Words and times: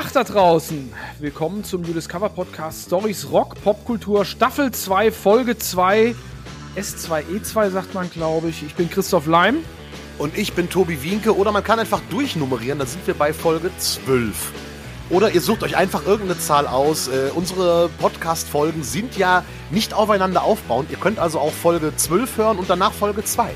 Tag 0.00 0.12
da 0.12 0.22
draußen. 0.22 0.92
Willkommen 1.18 1.64
zum 1.64 1.82
New 1.82 1.92
Discover 1.92 2.28
Podcast 2.28 2.86
Stories 2.86 3.32
Rock 3.32 3.60
Popkultur 3.64 4.24
Staffel 4.24 4.70
2 4.70 5.10
Folge 5.10 5.58
2 5.58 6.14
S2E2 6.76 7.70
sagt 7.70 7.94
man, 7.94 8.08
glaube 8.08 8.48
ich. 8.48 8.62
Ich 8.62 8.76
bin 8.76 8.88
Christoph 8.88 9.26
Leim. 9.26 9.56
Und 10.18 10.38
ich 10.38 10.52
bin 10.52 10.70
Tobi 10.70 11.02
Wienke. 11.02 11.36
Oder 11.36 11.50
man 11.50 11.64
kann 11.64 11.80
einfach 11.80 12.00
durchnummerieren, 12.10 12.78
da 12.78 12.86
sind 12.86 13.04
wir 13.08 13.14
bei 13.14 13.32
Folge 13.32 13.72
12. 13.76 14.52
Oder 15.10 15.32
ihr 15.32 15.40
sucht 15.40 15.64
euch 15.64 15.76
einfach 15.76 16.06
irgendeine 16.06 16.38
Zahl 16.38 16.68
aus. 16.68 17.08
Äh, 17.08 17.30
unsere 17.34 17.90
Podcast-Folgen 17.98 18.84
sind 18.84 19.16
ja 19.16 19.42
nicht 19.72 19.94
aufeinander 19.94 20.44
aufbauend. 20.44 20.92
Ihr 20.92 20.98
könnt 20.98 21.18
also 21.18 21.40
auch 21.40 21.52
Folge 21.52 21.92
12 21.96 22.36
hören 22.36 22.58
und 22.58 22.70
danach 22.70 22.92
Folge 22.92 23.24
2. 23.24 23.50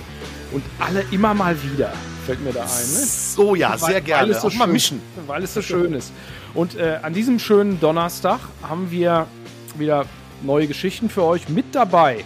Und 0.50 0.64
alle 0.80 1.04
immer 1.12 1.34
mal 1.34 1.56
wieder, 1.62 1.92
fällt 2.22 2.42
mir 2.42 2.52
da 2.52 2.62
ein. 2.62 2.66
Ne? 2.66 3.06
So, 3.06 3.54
ja, 3.54 3.76
sehr 3.76 4.00
gerne. 4.00 4.28
Weil 4.28 4.36
es 4.36 4.42
so 4.42 4.48
auch 4.48 4.54
mal 4.54 4.66
mischen. 4.66 5.00
Weil 5.26 5.42
es 5.42 5.54
so 5.54 5.62
schön 5.62 5.92
ist. 5.94 6.12
Und 6.54 6.76
äh, 6.76 6.98
an 7.02 7.14
diesem 7.14 7.38
schönen 7.38 7.80
Donnerstag 7.80 8.40
haben 8.62 8.90
wir 8.90 9.26
wieder 9.76 10.06
neue 10.42 10.66
Geschichten 10.66 11.08
für 11.08 11.24
euch. 11.24 11.48
Mit 11.48 11.74
dabei 11.74 12.24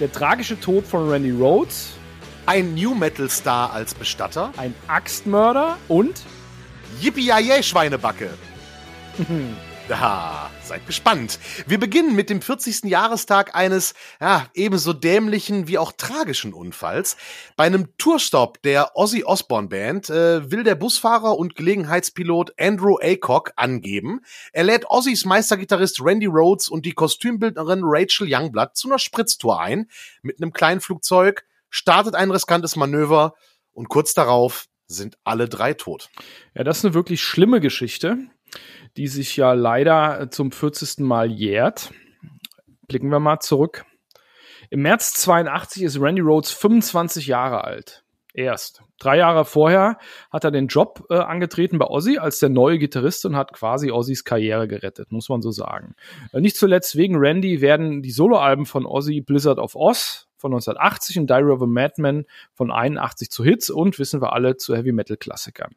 der 0.00 0.10
tragische 0.10 0.58
Tod 0.58 0.86
von 0.86 1.08
Randy 1.08 1.30
Rhodes. 1.30 1.90
Ein 2.44 2.74
New 2.74 2.94
Metal 2.94 3.30
Star 3.30 3.72
als 3.72 3.94
Bestatter. 3.94 4.52
Ein 4.56 4.74
Axtmörder 4.88 5.76
und 5.88 6.22
Yippie 7.00 7.30
Schweinebacke. 7.62 8.30
Da, 9.88 10.50
seid 10.62 10.86
gespannt. 10.86 11.40
Wir 11.66 11.78
beginnen 11.78 12.14
mit 12.14 12.30
dem 12.30 12.40
40. 12.40 12.84
Jahrestag 12.84 13.56
eines, 13.56 13.94
ja, 14.20 14.46
ebenso 14.54 14.92
dämlichen 14.92 15.66
wie 15.66 15.76
auch 15.76 15.90
tragischen 15.90 16.54
Unfalls. 16.54 17.16
Bei 17.56 17.64
einem 17.64 17.96
Tourstop 17.98 18.62
der 18.62 18.96
Ozzy 18.96 19.24
Osbourne 19.24 19.68
Band 19.68 20.08
äh, 20.08 20.50
will 20.50 20.62
der 20.62 20.76
Busfahrer 20.76 21.36
und 21.36 21.56
Gelegenheitspilot 21.56 22.54
Andrew 22.60 22.96
Aycock 22.98 23.52
angeben. 23.56 24.20
Er 24.52 24.62
lädt 24.64 24.88
Ozzys 24.88 25.24
Meistergitarrist 25.24 26.00
Randy 26.00 26.26
Rhodes 26.26 26.68
und 26.68 26.86
die 26.86 26.92
Kostümbildnerin 26.92 27.80
Rachel 27.82 28.28
Youngblood 28.30 28.76
zu 28.76 28.88
einer 28.88 29.00
Spritztour 29.00 29.60
ein. 29.60 29.88
Mit 30.22 30.40
einem 30.40 30.52
kleinen 30.52 30.80
Flugzeug 30.80 31.44
startet 31.70 32.14
ein 32.14 32.30
riskantes 32.30 32.76
Manöver 32.76 33.34
und 33.72 33.88
kurz 33.88 34.14
darauf 34.14 34.68
sind 34.86 35.18
alle 35.24 35.48
drei 35.48 35.74
tot. 35.74 36.10
Ja, 36.54 36.62
das 36.62 36.78
ist 36.78 36.84
eine 36.84 36.94
wirklich 36.94 37.22
schlimme 37.22 37.60
Geschichte, 37.60 38.18
die 38.96 39.06
sich 39.06 39.36
ja 39.36 39.52
leider 39.52 40.30
zum 40.30 40.52
40. 40.52 40.98
Mal 41.00 41.30
jährt. 41.30 41.92
Blicken 42.88 43.10
wir 43.10 43.20
mal 43.20 43.40
zurück. 43.40 43.84
Im 44.70 44.82
März 44.82 45.14
82 45.14 45.82
ist 45.82 46.00
Randy 46.00 46.22
Rhodes 46.22 46.50
25 46.52 47.26
Jahre 47.26 47.64
alt. 47.64 48.04
Erst. 48.34 48.82
Drei 48.98 49.18
Jahre 49.18 49.44
vorher 49.44 49.98
hat 50.30 50.44
er 50.44 50.50
den 50.50 50.68
Job 50.68 51.04
äh, 51.10 51.18
angetreten 51.18 51.78
bei 51.78 51.86
Ozzy 51.86 52.16
als 52.16 52.38
der 52.38 52.48
neue 52.48 52.78
Gitarrist 52.78 53.26
und 53.26 53.36
hat 53.36 53.52
quasi 53.52 53.90
Ozzys 53.90 54.24
Karriere 54.24 54.68
gerettet, 54.68 55.12
muss 55.12 55.28
man 55.28 55.42
so 55.42 55.50
sagen. 55.50 55.94
Äh, 56.32 56.40
nicht 56.40 56.56
zuletzt 56.56 56.96
wegen 56.96 57.16
Randy 57.16 57.60
werden 57.60 58.00
die 58.00 58.10
Soloalben 58.10 58.64
von 58.64 58.86
Ozzy 58.86 59.20
Blizzard 59.20 59.58
of 59.58 59.74
Oz 59.74 60.28
von 60.38 60.52
1980 60.52 61.18
und 61.18 61.28
Diary 61.28 61.50
of 61.50 61.62
a 61.62 61.66
Madman 61.66 62.24
von 62.54 62.70
81 62.70 63.30
zu 63.30 63.44
Hits 63.44 63.68
und 63.68 63.98
wissen 63.98 64.22
wir 64.22 64.32
alle 64.32 64.56
zu 64.56 64.74
Heavy 64.74 64.92
Metal 64.92 65.18
Klassikern. 65.18 65.74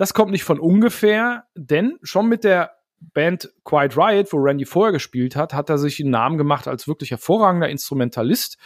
Das 0.00 0.14
kommt 0.14 0.32
nicht 0.32 0.44
von 0.44 0.58
ungefähr, 0.58 1.44
denn 1.54 1.98
schon 2.02 2.26
mit 2.26 2.42
der 2.42 2.70
Band 3.00 3.52
Quiet 3.64 3.98
Riot, 3.98 4.32
wo 4.32 4.38
Randy 4.38 4.64
vorher 4.64 4.92
gespielt 4.92 5.36
hat, 5.36 5.52
hat 5.52 5.68
er 5.68 5.76
sich 5.76 6.00
einen 6.00 6.08
Namen 6.08 6.38
gemacht 6.38 6.66
als 6.68 6.88
wirklich 6.88 7.10
hervorragender 7.10 7.68
Instrumentalist, 7.68 8.56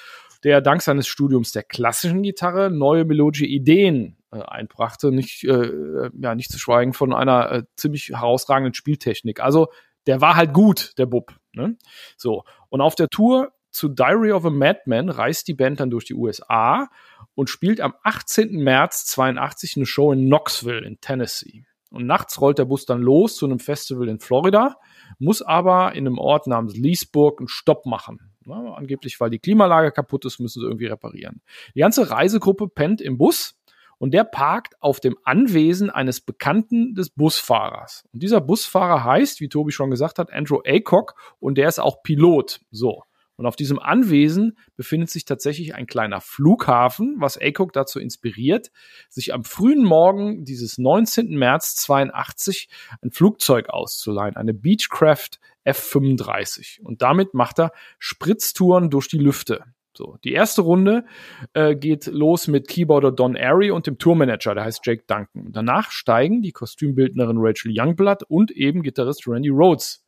der 0.45 0.61
dank 0.61 0.81
seines 0.81 1.09
Studiums 1.09 1.51
der 1.51 1.65
klassischen 1.65 2.23
Gitarre 2.23 2.71
neue 2.71 3.05
melodische 3.05 3.47
Ideen 3.47 4.17
äh, 4.31 4.43
einbrachte, 4.43 5.11
nicht, 5.11 5.43
äh, 5.43 6.09
ja, 6.17 6.37
nicht 6.37 6.53
zu 6.53 6.61
schweigen 6.61 6.93
von 6.93 7.13
einer 7.13 7.51
äh, 7.51 7.63
ziemlich 7.75 8.11
herausragenden 8.11 8.75
Spieltechnik. 8.75 9.41
Also 9.41 9.73
der 10.07 10.21
war 10.21 10.37
halt 10.37 10.53
gut, 10.53 10.97
der 10.99 11.07
Bub. 11.07 11.35
Ne? 11.53 11.77
So. 12.17 12.45
Und 12.69 12.81
auf 12.81 12.95
der 12.95 13.09
Tour 13.09 13.51
zu 13.73 13.89
Diary 13.89 14.31
of 14.31 14.45
a 14.45 14.51
Madman 14.51 15.09
reist 15.09 15.49
die 15.49 15.55
Band 15.55 15.81
dann 15.81 15.91
durch 15.91 16.05
die 16.05 16.15
USA 16.15 16.89
und 17.35 17.51
spielt 17.51 17.81
am 17.81 17.95
18. 18.03 18.57
März 18.57 19.07
82 19.07 19.77
eine 19.77 19.87
Show 19.87 20.13
in 20.13 20.27
Knoxville 20.27 20.87
in 20.87 21.01
Tennessee. 21.01 21.65
Und 21.91 22.07
nachts 22.07 22.41
rollt 22.41 22.59
der 22.59 22.65
Bus 22.65 22.87
dann 22.87 23.03
los 23.03 23.37
zu 23.37 23.47
einem 23.47 23.61
Festival 23.61 24.09
in 24.09 24.19
Florida, 24.19 24.77
muss 25.19 25.43
aber 25.43 25.93
in 25.95 26.07
einem 26.07 26.19
Ort 26.19 26.49
namens 26.49 26.77
Leesburg 26.77 27.41
einen 27.41 27.49
Stopp 27.49 27.87
machen. 27.87 28.33
Ja, 28.47 28.75
angeblich, 28.75 29.21
weil 29.21 29.31
die 29.31 29.39
Klimalage 29.39 29.93
kaputt 29.93 30.25
ist, 30.25 30.41
müssen 30.41 30.61
sie 30.61 30.67
irgendwie 30.67 30.87
reparieren. 30.87 31.41
Die 31.75 31.81
ganze 31.81 32.11
Reisegruppe 32.11 32.69
pennt 32.69 33.01
im 33.01 33.17
Bus 33.17 33.55
und 33.99 34.13
der 34.13 34.25
parkt 34.25 34.75
auf 34.83 35.01
dem 35.01 35.17
Anwesen 35.23 35.89
eines 35.89 36.21
Bekannten 36.21 36.95
des 36.95 37.11
Busfahrers. 37.11 38.05
Und 38.13 38.23
dieser 38.23 38.41
Busfahrer 38.41 39.05
heißt, 39.05 39.41
wie 39.41 39.49
Tobi 39.49 39.73
schon 39.73 39.91
gesagt 39.91 40.19
hat, 40.19 40.33
Andrew 40.33 40.61
Aycock 40.65 41.15
und 41.39 41.57
der 41.57 41.69
ist 41.69 41.79
auch 41.79 42.03
Pilot. 42.03 42.61
So. 42.71 43.05
Und 43.37 43.47
auf 43.47 43.57
diesem 43.57 43.79
Anwesen 43.79 44.57
befindet 44.77 45.11
sich 45.11 45.25
tatsächlich 45.25 45.75
ein 45.75 45.87
kleiner 45.87 46.21
Flughafen, 46.21 47.17
was 47.19 47.39
ACOG 47.41 47.73
dazu 47.73 47.99
inspiriert, 47.99 48.71
sich 49.09 49.35
am 49.35 49.45
frühen 49.45 49.85
Morgen 49.85 50.45
dieses 50.45 50.79
19. 50.79 51.37
März 51.37 51.77
82 51.77 52.69
ein 53.03 53.11
Flugzeug 53.11 53.69
auszuleihen, 53.71 54.37
eine 54.37 54.55
Beechcraft 54.55 55.41
F-35. 55.65 56.81
Und 56.83 57.03
damit 57.03 57.35
macht 57.35 57.59
er 57.59 57.73
Spritztouren 57.99 58.91
durch 58.91 59.09
die 59.09 59.19
Lüfte. 59.19 59.65
So, 59.97 60.19
die 60.25 60.33
erste 60.33 60.63
Runde 60.63 61.05
äh, 61.53 61.77
geht 61.77 62.07
los 62.07 62.49
mit 62.49 62.67
Keyboarder 62.67 63.13
Don 63.13 63.37
Airy 63.37 63.71
und 63.71 63.87
dem 63.87 63.97
Tourmanager, 63.97 64.55
der 64.55 64.65
heißt 64.65 64.85
Jake 64.85 65.05
Duncan. 65.07 65.53
Danach 65.53 65.93
steigen 65.93 66.43
die 66.43 66.51
Kostümbildnerin 66.51 67.37
Rachel 67.39 67.73
Youngblood 67.73 68.25
und 68.25 68.51
eben 68.51 68.83
Gitarrist 68.83 69.29
Randy 69.29 69.51
Rhodes 69.51 70.05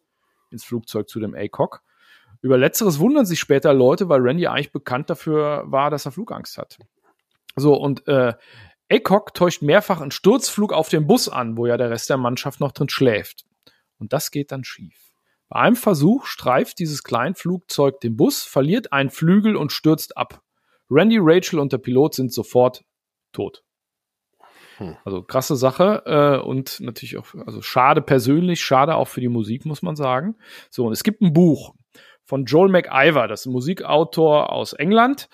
ins 0.51 0.65
Flugzeug 0.65 1.09
zu 1.09 1.21
dem 1.21 1.35
ACOG. 1.35 1.83
Über 2.43 2.59
letzteres 2.59 2.99
wundern 2.99 3.27
sich 3.27 3.41
später 3.41 3.73
Leute, 3.73 4.09
weil 4.09 4.21
Randy 4.21 4.47
eigentlich 4.47 4.73
bekannt 4.73 5.11
dafür 5.11 5.65
war, 5.67 5.91
dass 5.91 6.07
er 6.07 6.13
Flugangst 6.13 6.59
hat. 6.59 6.79
So, 7.57 7.75
und 7.75 8.07
äh, 8.07 8.35
Aycock 8.89 9.35
täuscht 9.35 9.63
mehrfach 9.63 10.01
einen 10.01 10.11
Sturzflug 10.11 10.73
auf 10.73 10.89
den 10.89 11.07
Bus 11.07 11.29
an, 11.29 11.57
wo 11.57 11.67
ja 11.67 11.77
der 11.77 11.91
Rest 11.91 12.11
der 12.11 12.19
Mannschaft 12.19 12.61
noch 12.61 12.73
drin 12.73 12.89
schläft. 12.89 13.45
Und 13.99 14.13
das 14.13 14.31
geht 14.31 14.53
dann 14.53 14.65
schief. 14.65 15.13
Bei 15.49 15.61
einem 15.61 15.77
Versuch 15.77 16.27
streift 16.27 16.79
dieses 16.79 17.03
Kleinflugzeug 17.03 18.01
den 18.01 18.17
Bus, 18.17 18.43
verliert 18.43 18.93
einen 18.93 19.11
Flügel 19.11 19.57
und 19.57 19.73
stürzt 19.73 20.17
ab. 20.17 20.43
Randy, 20.91 21.19
Rachel 21.21 21.59
und 21.59 21.73
der 21.73 21.79
Pilot 21.79 22.15
sind 22.15 22.33
sofort 22.33 22.85
tot. 23.33 23.65
Hm. 24.79 24.97
Also 25.05 25.23
krasse 25.23 25.57
Sache 25.57 26.03
äh, 26.05 26.45
und 26.45 26.81
natürlich 26.81 27.17
auch, 27.17 27.27
also 27.47 27.63
schade 27.63 28.03
persönlich, 28.03 28.61
schade 28.61 28.95
auch 28.97 29.09
für 29.09 29.21
die 29.21 29.29
Musik, 29.29 29.65
muss 29.65 29.83
man 29.83 29.97
sagen. 29.97 30.37
So, 30.71 30.87
und 30.87 30.93
es 30.93 31.03
gibt 31.03 31.23
ein 31.23 31.33
Buch, 31.33 31.75
von 32.27 32.45
Joel 32.45 32.71
McIver. 32.71 33.29
Das 33.29 33.41
ist 33.41 33.47
ein 33.47 33.53
Musikautor 33.53 34.53
aus 34.53 34.75
England, 34.75 35.29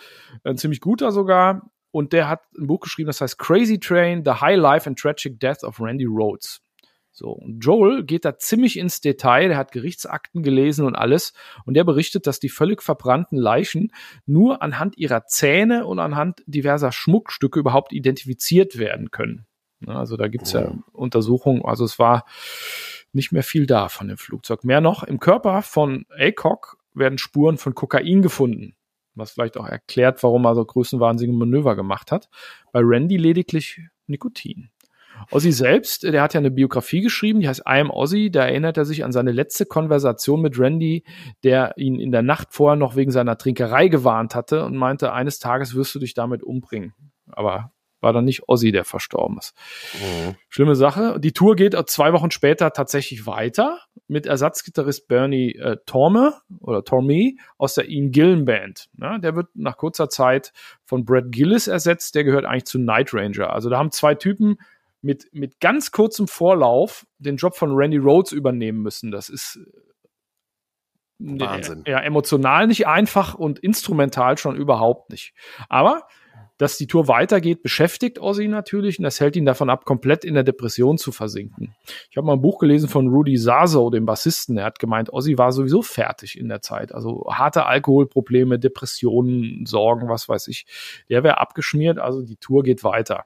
ein 0.44 0.56
ziemlich 0.56 0.80
guter 0.80 1.10
sogar. 1.10 1.70
Und 1.90 2.12
der 2.14 2.28
hat 2.28 2.40
ein 2.56 2.66
Buch 2.68 2.80
geschrieben, 2.80 3.08
das 3.08 3.20
heißt 3.20 3.38
Crazy 3.38 3.78
Train, 3.78 4.22
The 4.24 4.40
High 4.40 4.58
Life 4.58 4.88
and 4.88 4.98
Tragic 4.98 5.38
Death 5.40 5.62
of 5.62 5.78
Randy 5.80 6.06
Rhodes. 6.06 6.62
So, 7.14 7.28
und 7.28 7.60
Joel 7.60 8.04
geht 8.04 8.24
da 8.24 8.38
ziemlich 8.38 8.78
ins 8.78 9.02
Detail, 9.02 9.48
der 9.48 9.58
hat 9.58 9.72
Gerichtsakten 9.72 10.42
gelesen 10.42 10.86
und 10.86 10.96
alles, 10.96 11.34
und 11.66 11.74
der 11.74 11.84
berichtet, 11.84 12.26
dass 12.26 12.40
die 12.40 12.48
völlig 12.48 12.82
verbrannten 12.82 13.36
Leichen 13.36 13.92
nur 14.24 14.62
anhand 14.62 14.96
ihrer 14.96 15.26
Zähne 15.26 15.84
und 15.84 15.98
anhand 15.98 16.42
diverser 16.46 16.90
Schmuckstücke 16.90 17.60
überhaupt 17.60 17.92
identifiziert 17.92 18.78
werden 18.78 19.10
können. 19.10 19.46
Also 19.86 20.16
da 20.16 20.28
gibt's 20.28 20.52
ja 20.52 20.72
Untersuchungen, 20.92 21.62
also 21.62 21.84
es 21.84 21.98
war 21.98 22.24
nicht 23.12 23.30
mehr 23.30 23.42
viel 23.42 23.66
da 23.66 23.90
von 23.90 24.08
dem 24.08 24.16
Flugzeug. 24.16 24.64
Mehr 24.64 24.80
noch, 24.80 25.02
im 25.02 25.20
Körper 25.20 25.60
von 25.60 26.06
ACOG 26.16 26.78
werden 26.94 27.18
Spuren 27.18 27.58
von 27.58 27.74
Kokain 27.74 28.22
gefunden. 28.22 28.74
Was 29.14 29.32
vielleicht 29.32 29.58
auch 29.58 29.68
erklärt, 29.68 30.22
warum 30.22 30.46
er 30.46 30.54
so 30.54 30.64
größenwahnsinnige 30.64 31.36
Manöver 31.36 31.76
gemacht 31.76 32.12
hat. 32.12 32.28
Bei 32.72 32.80
Randy 32.82 33.16
lediglich 33.16 33.80
Nikotin. 34.06 34.70
Ozzy 35.30 35.52
selbst, 35.52 36.02
der 36.02 36.22
hat 36.22 36.34
ja 36.34 36.40
eine 36.40 36.50
Biografie 36.50 37.00
geschrieben, 37.00 37.40
die 37.40 37.48
heißt 37.48 37.60
I 37.60 37.80
am 37.80 37.90
Ozzy. 37.90 38.30
Da 38.30 38.46
erinnert 38.46 38.76
er 38.76 38.84
sich 38.84 39.04
an 39.04 39.12
seine 39.12 39.32
letzte 39.32 39.66
Konversation 39.66 40.40
mit 40.40 40.58
Randy, 40.58 41.04
der 41.44 41.74
ihn 41.76 42.00
in 42.00 42.10
der 42.10 42.22
Nacht 42.22 42.48
vorher 42.50 42.76
noch 42.76 42.96
wegen 42.96 43.10
seiner 43.10 43.38
Trinkerei 43.38 43.88
gewarnt 43.88 44.34
hatte 44.34 44.64
und 44.64 44.76
meinte, 44.76 45.12
eines 45.12 45.38
Tages 45.38 45.74
wirst 45.74 45.94
du 45.94 45.98
dich 45.98 46.14
damit 46.14 46.42
umbringen. 46.42 46.94
Aber 47.30 47.72
war 48.02 48.12
dann 48.12 48.24
nicht 48.24 48.48
Ozzy, 48.48 48.72
der 48.72 48.84
verstorben 48.84 49.38
ist. 49.38 49.54
Mhm. 49.94 50.34
Schlimme 50.48 50.74
Sache. 50.74 51.18
Die 51.20 51.32
Tour 51.32 51.56
geht 51.56 51.76
zwei 51.88 52.12
Wochen 52.12 52.30
später 52.30 52.72
tatsächlich 52.72 53.26
weiter 53.26 53.80
mit 54.08 54.26
Ersatzgitarrist 54.26 55.08
Bernie 55.08 55.54
äh, 55.54 55.76
Torme 55.86 56.34
oder 56.60 56.84
Torme 56.84 57.36
aus 57.56 57.74
der 57.74 57.88
Ian 57.88 58.10
Gillen 58.10 58.44
Band. 58.44 58.88
Ja, 59.00 59.18
der 59.18 59.36
wird 59.36 59.48
nach 59.54 59.76
kurzer 59.76 60.08
Zeit 60.08 60.52
von 60.84 61.04
Brad 61.04 61.30
Gillis 61.30 61.68
ersetzt. 61.68 62.14
Der 62.14 62.24
gehört 62.24 62.44
eigentlich 62.44 62.66
zu 62.66 62.78
Night 62.78 63.14
Ranger. 63.14 63.52
Also 63.52 63.70
da 63.70 63.78
haben 63.78 63.90
zwei 63.90 64.14
Typen 64.14 64.58
mit, 65.00 65.28
mit 65.32 65.60
ganz 65.60 65.90
kurzem 65.90 66.28
Vorlauf 66.28 67.06
den 67.18 67.36
Job 67.36 67.56
von 67.56 67.72
Randy 67.72 67.98
Rhodes 67.98 68.32
übernehmen 68.32 68.82
müssen. 68.82 69.10
Das 69.10 69.28
ist 69.28 69.56
äh, 69.56 71.40
Wahnsinn. 71.40 71.84
Ja, 71.86 72.00
emotional 72.00 72.66
nicht 72.66 72.86
einfach 72.86 73.34
und 73.34 73.58
instrumental 73.58 74.38
schon 74.38 74.56
überhaupt 74.56 75.10
nicht. 75.10 75.34
Aber 75.68 76.06
dass 76.58 76.76
die 76.78 76.86
Tour 76.86 77.08
weitergeht, 77.08 77.62
beschäftigt 77.62 78.18
Ozzy 78.20 78.48
natürlich 78.48 78.98
und 78.98 79.04
das 79.04 79.20
hält 79.20 79.36
ihn 79.36 79.46
davon 79.46 79.70
ab, 79.70 79.84
komplett 79.84 80.24
in 80.24 80.34
der 80.34 80.44
Depression 80.44 80.98
zu 80.98 81.12
versinken. 81.12 81.74
Ich 82.10 82.16
habe 82.16 82.26
mal 82.26 82.34
ein 82.34 82.42
Buch 82.42 82.58
gelesen 82.58 82.88
von 82.88 83.08
Rudy 83.08 83.36
Saso, 83.36 83.90
dem 83.90 84.06
Bassisten. 84.06 84.58
Er 84.58 84.64
hat 84.64 84.78
gemeint, 84.78 85.12
Ozzy 85.12 85.38
war 85.38 85.52
sowieso 85.52 85.82
fertig 85.82 86.38
in 86.38 86.48
der 86.48 86.62
Zeit. 86.62 86.94
Also 86.94 87.26
harte 87.28 87.66
Alkoholprobleme, 87.66 88.58
Depressionen, 88.58 89.66
Sorgen, 89.66 90.08
was 90.08 90.28
weiß 90.28 90.48
ich. 90.48 90.66
Der 91.08 91.24
wäre 91.24 91.38
abgeschmiert, 91.38 91.98
also 91.98 92.22
die 92.22 92.36
Tour 92.36 92.62
geht 92.62 92.84
weiter. 92.84 93.24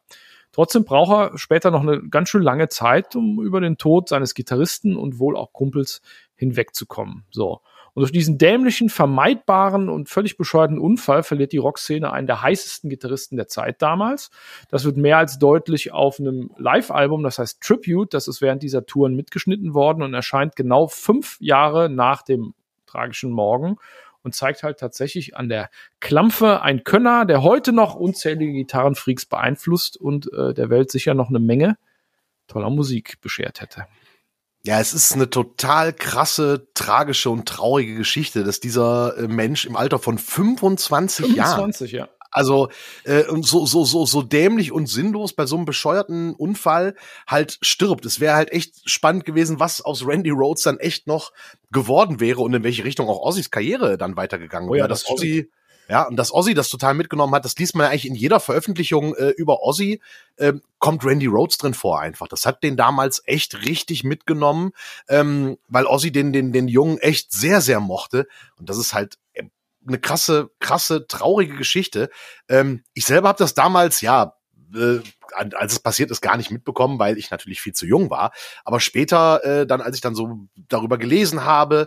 Trotzdem 0.53 0.85
braucht 0.85 1.13
er 1.13 1.39
später 1.39 1.71
noch 1.71 1.83
eine 1.83 2.09
ganz 2.09 2.31
schön 2.31 2.43
lange 2.43 2.69
Zeit, 2.69 3.15
um 3.15 3.43
über 3.43 3.61
den 3.61 3.77
Tod 3.77 4.09
seines 4.09 4.33
Gitarristen 4.33 4.97
und 4.97 5.19
wohl 5.19 5.37
auch 5.37 5.53
Kumpels 5.53 6.01
hinwegzukommen. 6.35 7.25
So. 7.31 7.61
Und 7.97 8.03
durch 8.03 8.13
diesen 8.13 8.37
dämlichen, 8.37 8.91
vermeidbaren 8.91 9.89
und 9.89 10.11
völlig 10.11 10.37
bescheuerten 10.37 10.79
Unfall 10.79 11.23
verliert 11.23 11.53
die 11.53 11.57
Rockszene 11.57 12.13
einen 12.13 12.27
der 12.27 12.43
heißesten 12.43 12.91
Gitarristen 12.91 13.39
der 13.39 13.49
Zeit 13.49 13.81
damals. 13.81 14.31
Das 14.69 14.85
wird 14.85 14.99
mehr 14.99 15.17
als 15.17 15.39
deutlich 15.39 15.93
auf 15.93 16.21
einem 16.21 16.51
Live-Album, 16.59 17.23
das 17.23 17.39
heißt 17.39 17.63
Tribute, 17.63 18.13
das 18.13 18.29
ist 18.29 18.43
während 18.43 18.63
dieser 18.63 18.85
Touren 18.85 19.17
mitgeschnitten 19.17 19.73
worden 19.73 20.03
und 20.03 20.13
erscheint 20.13 20.57
genau 20.57 20.89
fünf 20.89 21.39
Jahre 21.41 21.89
nach 21.89 22.21
dem 22.21 22.53
tragischen 22.85 23.31
Morgen 23.31 23.79
und 24.23 24.35
zeigt 24.35 24.63
halt 24.63 24.79
tatsächlich 24.79 25.35
an 25.35 25.49
der 25.49 25.71
Klampfe 25.99 26.61
ein 26.61 26.85
Könner, 26.85 27.25
der 27.25 27.43
heute 27.43 27.73
noch 27.73 27.95
unzählige 27.95 28.53
Gitarrenfreaks 28.53 29.25
beeinflusst 29.25 29.97
und 29.97 30.31
äh, 30.35 30.53
der 30.53 30.69
Welt 30.69 30.91
sicher 30.91 31.15
noch 31.15 31.31
eine 31.31 31.41
Menge 31.41 31.79
toller 32.47 32.69
Musik 32.69 33.23
beschert 33.23 33.63
hätte. 33.63 33.87
Ja, 34.67 34.81
es 34.81 34.93
ist 34.93 35.13
eine 35.13 35.31
total 35.31 35.93
krasse, 35.93 36.67
tragische 36.75 37.31
und 37.31 37.47
traurige 37.47 37.95
Geschichte, 37.95 38.43
dass 38.43 38.59
dieser 38.59 39.17
äh, 39.17 39.29
Mensch 39.29 39.65
im 39.65 39.77
Alter 39.77 40.01
von 40.01 40.19
25, 40.19 41.27
25 41.27 41.37
Jahren. 41.37 41.73
25, 41.73 41.93
ja. 41.93 42.09
Also 42.33 42.69
äh, 43.05 43.23
so 43.43 43.65
so 43.65 43.85
so 43.85 44.05
so 44.05 44.23
dämlich 44.23 44.73
und 44.73 44.89
sinnlos 44.89 45.35
bei 45.35 45.47
so 45.47 45.55
einem 45.55 45.67
bescheuerten 45.67 46.35
Unfall 46.35 46.97
halt 47.29 47.59
stirbt. 47.63 48.05
Es 48.07 48.19
wäre 48.19 48.35
halt 48.35 48.51
echt 48.51 48.91
spannend 48.91 49.25
gewesen, 49.25 49.61
was 49.61 49.81
aus 49.81 50.05
Randy 50.05 50.31
Rhodes 50.31 50.65
dann 50.65 50.81
echt 50.81 51.07
noch 51.07 51.33
geworden 51.71 52.19
wäre 52.19 52.41
und 52.41 52.53
in 52.53 52.65
welche 52.65 52.83
Richtung 52.83 53.09
auch 53.09 53.21
Ozzys 53.21 53.53
Karriere 53.53 53.97
dann 53.97 54.17
weitergegangen 54.17 54.69
wäre. 54.69 54.79
Oh 54.79 54.83
ja, 54.83 54.89
das 54.89 55.05
dass 55.05 55.13
Ozzy 55.13 55.49
ja, 55.89 56.03
und 56.03 56.17
dass 56.17 56.33
Ozzy 56.33 56.55
das 56.55 56.69
total 56.69 56.95
mitgenommen 56.95 57.35
hat, 57.35 57.45
das 57.45 57.57
liest 57.57 57.75
man 57.75 57.85
ja 57.85 57.91
eigentlich 57.91 58.07
in 58.07 58.15
jeder 58.15 58.41
Veröffentlichung 58.41 59.15
äh, 59.15 59.31
über 59.31 59.63
Ozzy, 59.63 60.01
äh, 60.37 60.55
kommt 60.79 61.05
Randy 61.05 61.27
Rhodes 61.27 61.59
drin 61.59 61.75
vor 61.75 62.01
einfach. 62.01 62.29
Das 62.29 62.45
hat 62.45 62.63
den 62.63 62.77
damals 62.77 63.23
echt 63.25 63.65
richtig 63.67 64.05
mitgenommen, 64.05 64.73
ähm, 65.09 65.59
weil 65.69 65.87
Ozzy 65.87 66.11
den, 66.11 66.33
den, 66.33 66.53
den 66.53 66.69
Jungen 66.69 66.99
echt 66.99 67.33
sehr, 67.33 67.61
sehr 67.61 67.81
mochte. 67.81 68.27
Und 68.59 68.69
das 68.69 68.79
ist 68.79 68.95
halt 68.95 69.19
äh, 69.35 69.45
eine 69.87 69.99
krasse, 69.99 70.51
krasse, 70.59 71.07
traurige 71.07 71.57
Geschichte. 71.57 72.11
Ähm, 72.49 72.83
ich 72.93 73.05
selber 73.05 73.29
habe 73.29 73.39
das 73.39 73.55
damals, 73.55 74.01
ja, 74.01 74.35
äh, 74.75 74.99
als 75.33 75.73
es 75.73 75.81
passiert 75.81 76.11
ist, 76.11 76.21
gar 76.21 76.37
nicht 76.37 76.51
mitbekommen, 76.51 76.99
weil 76.99 77.19
ich 77.19 77.31
natürlich 77.31 77.61
viel 77.61 77.75
zu 77.75 77.87
jung 77.87 78.11
war. 78.11 78.33
Aber 78.65 78.81
später, 78.81 79.45
äh, 79.45 79.67
dann, 79.67 79.81
als 79.81 79.97
ich 79.97 80.03
dann 80.03 80.15
so 80.15 80.49
darüber 80.69 80.99
gelesen 80.99 81.45
habe, 81.45 81.87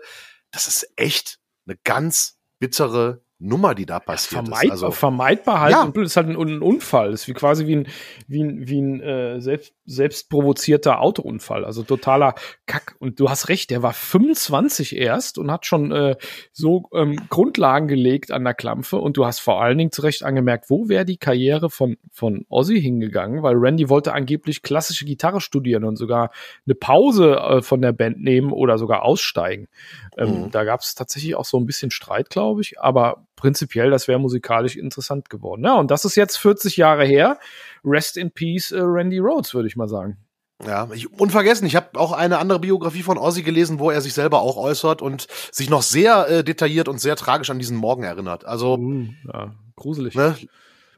das 0.52 0.68
ist 0.68 0.90
echt 0.96 1.40
eine 1.66 1.78
ganz 1.84 2.38
bittere 2.60 3.22
Nummer, 3.42 3.74
die 3.74 3.86
da 3.86 4.02
passiert 4.02 4.44
Vermeid, 4.44 4.66
ist. 4.66 4.72
Also, 4.72 4.92
vermeidbar 4.92 5.62
halt. 5.62 5.72
Ja. 5.72 6.02
Ist 6.04 6.18
halt 6.18 6.28
ein, 6.28 6.36
ein, 6.36 6.62
Unfall. 6.62 7.14
Ist 7.14 7.30
wie 7.30 7.34
quasi 7.34 7.68
wie 7.68 7.78
ein, 7.78 7.88
wie 8.28 8.44
ein, 8.44 8.68
wie 8.68 8.82
ein 8.82 9.02
äh, 9.02 9.40
selbst, 9.40 9.74
selbst 9.86 10.30
provozierter 10.30 11.00
Autounfall. 11.00 11.64
Also 11.64 11.84
totaler 11.84 12.36
Kack. 12.66 12.98
Und 13.00 13.22
du 13.22 13.30
hast 13.30 13.48
recht, 13.48 13.70
der 13.70 13.82
war 13.82 13.94
25 13.94 14.98
erst 14.98 15.38
und 15.38 15.52
hat 15.52 15.66
schon 15.66 15.94
äh, 15.94 16.18
so 16.52 16.90
ähm, 16.94 17.30
Grundlagen 17.30 17.88
gelegt 17.88 18.32
an 18.32 18.44
der 18.44 18.54
Klampfe. 18.54 18.98
Und 18.98 19.16
du 19.16 19.26
hast 19.26 19.40
vor 19.40 19.62
allen 19.62 19.78
Dingen 19.78 19.94
zurecht 19.94 20.24
angemerkt, 20.24 20.70
wo 20.70 20.90
wäre 20.90 21.06
die 21.06 21.18
Karriere 21.18 21.70
von, 21.70 21.96
von 22.12 22.46
Ozzy 22.50 22.82
hingegangen? 22.82 23.42
Weil 23.42 23.56
Randy 23.56 23.88
wollte 23.88 24.12
angeblich 24.12 24.64
klassische 24.64 25.06
Gitarre 25.06 25.40
studieren 25.40 25.86
und 25.86 25.96
sogar 25.96 26.32
eine 26.66 26.76
Pause 26.76 27.38
äh, 27.38 27.62
von 27.62 27.82
der 27.82 27.94
Band 27.94 28.22
nehmen 28.22 28.52
oder 28.52 28.78
sogar 28.78 29.04
aussteigen. 29.04 29.70
Ähm, 30.18 30.44
mhm. 30.44 30.52
Da 30.52 30.66
gab 30.66 30.82
es 30.82 30.94
tatsächlich 30.94 31.36
auch 31.36 31.46
so 31.46 31.58
ein 31.58 31.66
bisschen 31.66 31.90
Streit, 31.90 32.30
glaube 32.30 32.60
ich. 32.62 32.82
Aber 32.82 33.26
prinzipiell, 33.40 33.90
das 33.90 34.08
wäre 34.08 34.20
musikalisch 34.20 34.76
interessant 34.76 35.30
geworden. 35.30 35.64
Ja, 35.64 35.76
und 35.76 35.90
das 35.90 36.06
ist 36.06 36.16
jetzt 36.16 36.38
40 36.38 36.78
Jahre 36.78 37.06
her. 37.06 37.40
Rest 37.84 38.18
in 38.18 38.32
Peace, 38.32 38.72
äh, 38.72 38.82
Randy 38.82 39.18
Rhodes, 39.20 39.54
würde 39.54 39.68
ich 39.68 39.78
mal 39.78 39.88
sagen. 39.88 40.18
Ja, 40.66 40.90
ich, 40.94 41.12
unvergessen, 41.14 41.66
ich 41.66 41.78
habe 41.78 41.98
auch 41.98 42.12
eine 42.12 42.38
andere 42.38 42.60
Biografie 42.60 43.02
von 43.02 43.18
Ozzy 43.18 43.44
gelesen, 43.44 43.80
wo 43.80 43.92
er 43.92 44.02
sich 44.02 44.14
selber 44.14 44.42
auch 44.42 44.58
äußert 44.58 45.02
und 45.02 45.28
sich 45.52 45.70
noch 45.70 45.84
sehr 45.84 46.28
äh, 46.28 46.44
detailliert 46.44 46.90
und 46.90 47.00
sehr 47.00 47.16
tragisch 47.16 47.50
an 47.50 47.60
diesen 47.60 47.78
Morgen 47.78 48.04
erinnert. 48.04 48.44
Also 48.44 48.76
uh, 48.76 49.06
ja, 49.32 49.56
gruselig. 49.78 50.16
Ne, 50.16 50.36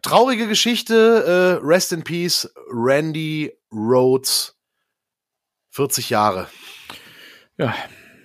traurige 0.02 0.48
Geschichte, 0.48 1.60
äh, 1.62 1.66
Rest 1.66 1.94
in 1.94 2.04
Peace, 2.04 2.52
Randy 2.72 3.54
Rhodes, 3.72 4.58
40 5.70 6.10
Jahre. 6.10 6.48
Ja, 7.58 7.76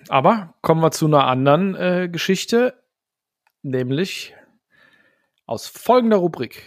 aber 0.08 0.54
kommen 0.62 0.80
wir 0.80 0.90
zu 0.90 1.04
einer 1.04 1.26
anderen 1.26 1.74
äh, 1.74 2.08
Geschichte 2.10 2.82
nämlich 3.66 4.34
aus 5.46 5.66
folgender 5.66 6.18
Rubrik. 6.18 6.66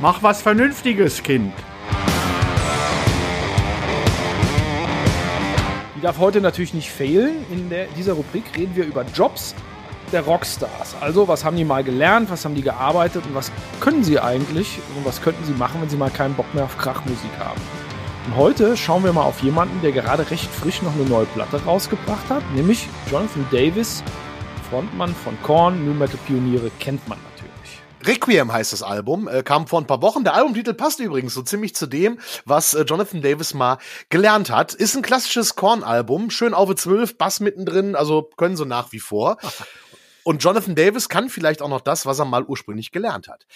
Mach 0.00 0.22
was 0.22 0.42
Vernünftiges, 0.42 1.22
Kind. 1.22 1.52
Die 5.96 6.00
darf 6.00 6.18
heute 6.18 6.40
natürlich 6.40 6.74
nicht 6.74 6.90
fehlen. 6.90 7.44
In 7.50 7.70
der, 7.70 7.86
dieser 7.96 8.14
Rubrik 8.14 8.44
reden 8.56 8.76
wir 8.76 8.84
über 8.84 9.04
Jobs 9.14 9.54
der 10.12 10.22
Rockstars. 10.22 10.96
Also, 11.00 11.28
was 11.28 11.44
haben 11.44 11.56
die 11.56 11.64
mal 11.64 11.82
gelernt, 11.82 12.30
was 12.30 12.44
haben 12.44 12.54
die 12.54 12.62
gearbeitet 12.62 13.24
und 13.26 13.34
was 13.34 13.50
können 13.80 14.04
sie 14.04 14.20
eigentlich 14.20 14.78
und 14.96 15.04
was 15.04 15.22
könnten 15.22 15.44
sie 15.44 15.54
machen, 15.54 15.80
wenn 15.80 15.88
sie 15.88 15.96
mal 15.96 16.10
keinen 16.10 16.34
Bock 16.34 16.52
mehr 16.54 16.64
auf 16.64 16.76
Krachmusik 16.76 17.30
haben. 17.38 17.60
Und 18.26 18.36
heute 18.36 18.76
schauen 18.76 19.04
wir 19.04 19.12
mal 19.12 19.22
auf 19.22 19.42
jemanden, 19.42 19.80
der 19.82 19.92
gerade 19.92 20.30
recht 20.30 20.50
frisch 20.50 20.82
noch 20.82 20.94
eine 20.94 21.04
neue 21.04 21.26
Platte 21.26 21.62
rausgebracht 21.64 22.28
hat, 22.28 22.42
nämlich 22.54 22.88
Jonathan 23.10 23.46
Davis 23.50 24.02
Frontmann 24.70 25.14
von 25.14 25.36
Korn, 25.42 25.84
New 25.84 25.94
Metal 25.94 26.18
Pioniere 26.26 26.70
kennt 26.78 27.06
man 27.08 27.18
natürlich. 27.22 27.54
Requiem 28.02 28.52
heißt 28.52 28.72
das 28.72 28.82
Album, 28.82 29.28
äh, 29.28 29.42
kam 29.42 29.66
vor 29.66 29.80
ein 29.80 29.86
paar 29.86 30.02
Wochen. 30.02 30.24
Der 30.24 30.34
Albumtitel 30.34 30.74
passt 30.74 31.00
übrigens 31.00 31.34
so 31.34 31.42
ziemlich 31.42 31.74
zu 31.74 31.86
dem, 31.86 32.18
was 32.44 32.74
äh, 32.74 32.82
Jonathan 32.82 33.22
Davis 33.22 33.54
mal 33.54 33.78
gelernt 34.10 34.50
hat. 34.50 34.74
Ist 34.74 34.96
ein 34.96 35.02
klassisches 35.02 35.56
Korn-Album, 35.56 36.30
schön 36.30 36.54
auf 36.54 36.74
12, 36.74 37.16
Bass 37.16 37.40
mittendrin, 37.40 37.96
also 37.96 38.30
können 38.36 38.56
sie 38.56 38.66
nach 38.66 38.92
wie 38.92 39.00
vor. 39.00 39.38
Und 40.24 40.42
Jonathan 40.42 40.74
Davis 40.74 41.10
kann 41.10 41.28
vielleicht 41.28 41.60
auch 41.60 41.68
noch 41.68 41.82
das, 41.82 42.06
was 42.06 42.18
er 42.18 42.24
mal 42.24 42.44
ursprünglich 42.44 42.92
gelernt 42.92 43.28
hat. 43.28 43.46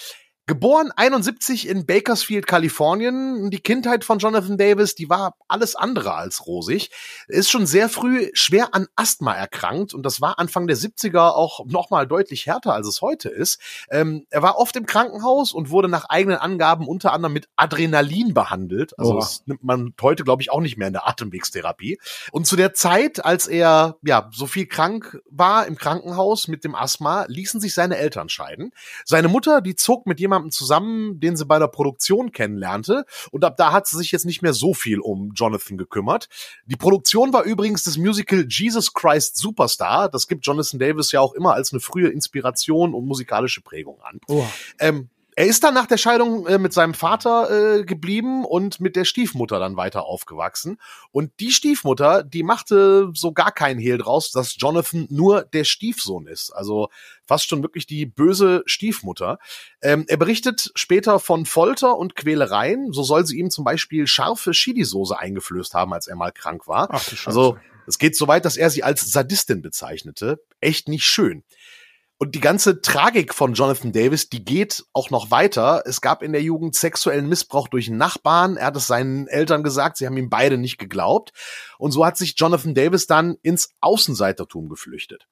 Geboren 0.49 0.91
71 0.97 1.69
in 1.69 1.85
Bakersfield, 1.85 2.47
Kalifornien. 2.47 3.51
Die 3.51 3.61
Kindheit 3.61 4.03
von 4.03 4.19
Jonathan 4.19 4.57
Davis, 4.57 4.95
die 4.95 5.11
war 5.11 5.35
alles 5.47 5.77
andere 5.77 6.15
als 6.15 6.47
rosig. 6.47 6.91
Er 7.29 7.41
ist 7.41 7.51
schon 7.51 7.67
sehr 7.67 7.91
früh 7.91 8.31
schwer 8.33 8.75
an 8.75 8.87
Asthma 8.97 9.35
erkrankt 9.35 9.93
und 9.93 10.05
das 10.05 10.23
war 10.23 10.39
Anfang 10.39 10.67
der 10.67 10.79
70er 10.79 11.33
auch 11.33 11.67
nochmal 11.67 12.07
deutlich 12.07 12.47
härter, 12.47 12.73
als 12.73 12.87
es 12.87 13.03
heute 13.03 13.29
ist. 13.29 13.61
Ähm, 13.91 14.25
er 14.31 14.41
war 14.41 14.57
oft 14.57 14.75
im 14.77 14.87
Krankenhaus 14.87 15.53
und 15.53 15.69
wurde 15.69 15.89
nach 15.89 16.07
eigenen 16.07 16.39
Angaben 16.39 16.89
unter 16.89 17.13
anderem 17.13 17.35
mit 17.35 17.51
Adrenalin 17.57 18.33
behandelt. 18.33 18.99
Also 18.99 19.13
oh. 19.13 19.17
das 19.17 19.43
nimmt 19.45 19.65
man 19.65 19.93
heute, 20.01 20.25
glaube 20.25 20.41
ich, 20.41 20.51
auch 20.51 20.63
nicht 20.63 20.79
mehr 20.79 20.87
in 20.87 20.95
der 20.95 21.07
Atemwegstherapie. 21.07 21.99
Und 22.33 22.47
zu 22.47 22.57
der 22.57 22.73
Zeit, 22.73 23.23
als 23.23 23.49
er 23.49 23.99
ja 24.01 24.31
so 24.33 24.47
viel 24.47 24.65
krank 24.65 25.21
war 25.29 25.67
im 25.67 25.77
Krankenhaus 25.77 26.49
mit 26.49 26.65
dem 26.65 26.75
Asthma, 26.75 27.27
ließen 27.29 27.61
sich 27.61 27.75
seine 27.75 27.99
Eltern 27.99 28.31
scheiden. 28.31 28.73
Seine 29.05 29.29
Mutter, 29.29 29.61
die 29.61 29.77
zog 29.77 30.07
mit 30.07 30.19
jemandem 30.19 30.38
jemandem 30.39 30.51
zusammen, 30.51 31.21
den 31.21 31.37
sie 31.37 31.45
bei 31.45 31.59
der 31.59 31.69
Produktion 31.69 32.33
kennenlernte. 32.33 33.05
Und 33.31 33.45
ab 33.45 33.57
da 33.57 33.73
hat 33.73 33.87
sie 33.87 33.97
sich 33.97 34.13
jetzt 34.13 34.25
nicht 34.25 34.43
mehr 34.43 34.53
so 34.53 34.75
viel 34.75 35.01
um 35.01 35.33
Jonathan 35.35 35.77
gekümmert. 35.77 36.29
Die 36.67 36.77
Produktion 36.77 37.33
war 37.33 37.43
übrigens 37.43 37.83
das 37.83 37.97
Musical 37.97 38.47
Jesus 38.49 38.93
Christ 38.93 39.37
Superstar. 39.37 40.09
Das 40.09 40.29
gibt 40.29 40.47
Jonathan 40.47 40.79
Davis 40.79 41.13
ja 41.13 41.21
auch 41.21 41.35
immer 41.35 41.55
als 41.55 41.73
eine 41.73 41.81
frühe 41.81 42.09
Inspiration 42.09 42.95
und 42.95 43.07
musikalische 43.07 43.61
Prägung 43.61 44.01
an. 44.03 44.21
Oh. 44.29 44.45
Ähm, 44.79 45.11
er 45.39 45.47
ist 45.47 45.63
dann 45.63 45.75
nach 45.75 45.87
der 45.87 45.99
Scheidung 45.99 46.49
äh, 46.49 46.59
mit 46.59 46.73
seinem 46.73 46.95
Vater 46.95 47.77
äh, 47.79 47.85
geblieben 47.85 48.45
und 48.45 48.81
mit 48.81 48.97
der 48.97 49.05
Stiefmutter 49.05 49.61
dann 49.61 49.77
weiter 49.77 50.05
aufgewachsen. 50.05 50.79
Und 51.13 51.31
die 51.39 51.53
Stiefmutter, 51.53 52.25
die 52.25 52.43
machte 52.43 53.13
so 53.15 53.31
gar 53.31 53.53
keinen 53.53 53.79
Hehl 53.79 53.99
draus, 53.99 54.33
dass 54.33 54.57
Jonathan 54.59 55.07
nur 55.11 55.45
der 55.45 55.63
Stiefsohn 55.63 56.27
ist. 56.27 56.51
Also 56.51 56.89
fast 57.25 57.49
schon 57.49 57.63
wirklich 57.63 57.87
die 57.87 58.05
böse 58.05 58.65
Stiefmutter. 58.67 59.39
Ähm, 59.81 60.07
er 60.09 60.17
berichtet 60.17 60.73
später 60.75 61.21
von 61.21 61.47
Folter 61.47 61.97
und 61.97 62.17
Quälereien. 62.17 62.93
So 62.93 63.05
soll 63.05 63.25
sie 63.25 63.39
ihm 63.39 63.51
zum 63.51 63.63
Beispiel 63.63 64.09
scharfe 64.09 64.51
Chili-Soße 64.51 65.17
eingeflößt 65.17 65.73
haben, 65.73 65.93
als 65.93 66.09
er 66.09 66.17
mal 66.17 66.33
krank 66.33 66.67
war. 66.67 66.89
Ach, 66.91 67.27
also 67.27 67.57
es 67.87 67.99
geht 67.99 68.17
so 68.17 68.27
weit, 68.27 68.45
dass 68.45 68.57
er 68.57 68.71
sie 68.71 68.83
als 68.83 69.13
Sadistin 69.13 69.63
bezeichnete. 69.63 70.43
Echt 70.61 70.89
nicht 70.89 71.05
schön. 71.05 71.45
Und 72.21 72.35
die 72.35 72.41
ganze 72.41 72.83
Tragik 72.83 73.33
von 73.33 73.55
Jonathan 73.55 73.93
Davis, 73.93 74.29
die 74.29 74.45
geht 74.45 74.85
auch 74.93 75.11
noch 75.11 75.31
weiter. 75.31 75.85
Es 75.87 76.01
gab 76.01 76.25
in 76.25 76.33
der 76.33 76.43
Jugend 76.43 76.75
sexuellen 76.75 77.29
Missbrauch 77.29 77.69
durch 77.69 77.91
Nachbarn. 77.91 78.57
Er 78.57 78.67
hat 78.67 78.77
es 78.77 78.89
seinen 78.89 79.29
Eltern 79.29 79.63
gesagt, 79.63 79.97
sie 79.97 80.07
haben 80.07 80.17
ihm 80.17 80.29
beide 80.29 80.59
nicht 80.59 80.79
geglaubt. 80.79 81.33
Und 81.79 81.93
so 81.93 82.05
hat 82.05 82.17
sich 82.17 82.35
Jonathan 82.37 82.75
Davis 82.75 83.07
dann 83.07 83.37
ins 83.43 83.71
Außenseitertum 83.81 84.69
geflüchtet. 84.69 85.29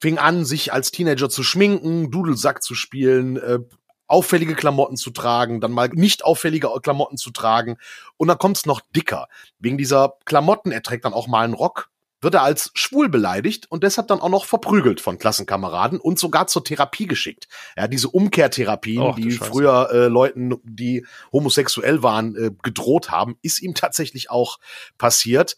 Fing 0.00 0.16
an, 0.16 0.46
sich 0.46 0.72
als 0.72 0.90
Teenager 0.90 1.28
zu 1.28 1.42
schminken, 1.42 2.10
Dudelsack 2.10 2.62
zu 2.62 2.74
spielen, 2.74 3.36
äh, 3.36 3.58
auffällige 4.06 4.54
Klamotten 4.54 4.96
zu 4.96 5.10
tragen, 5.10 5.60
dann 5.60 5.72
mal 5.72 5.88
nicht 5.88 6.24
auffällige 6.24 6.68
Klamotten 6.82 7.16
zu 7.16 7.30
tragen 7.30 7.76
und 8.16 8.28
dann 8.28 8.38
kommt's 8.38 8.66
noch 8.66 8.80
dicker. 8.94 9.28
Wegen 9.58 9.78
dieser 9.78 10.14
Klamotten, 10.24 10.72
er 10.72 10.82
trägt 10.82 11.04
dann 11.04 11.14
auch 11.14 11.28
mal 11.28 11.44
einen 11.44 11.54
Rock, 11.54 11.91
wird 12.22 12.34
er 12.34 12.42
als 12.42 12.70
schwul 12.74 13.08
beleidigt 13.08 13.70
und 13.70 13.82
deshalb 13.82 14.08
dann 14.08 14.20
auch 14.20 14.28
noch 14.28 14.46
verprügelt 14.46 15.00
von 15.00 15.18
Klassenkameraden 15.18 16.00
und 16.00 16.18
sogar 16.18 16.46
zur 16.46 16.64
Therapie 16.64 17.06
geschickt. 17.06 17.48
Ja, 17.76 17.88
diese 17.88 18.08
Umkehrtherapien, 18.08 19.02
Och, 19.02 19.16
die 19.16 19.32
früher 19.32 19.90
äh, 19.92 20.06
Leuten, 20.06 20.54
die 20.62 21.04
homosexuell 21.32 22.02
waren, 22.02 22.36
äh, 22.36 22.50
gedroht 22.62 23.10
haben, 23.10 23.36
ist 23.42 23.60
ihm 23.60 23.74
tatsächlich 23.74 24.30
auch 24.30 24.58
passiert. 24.98 25.56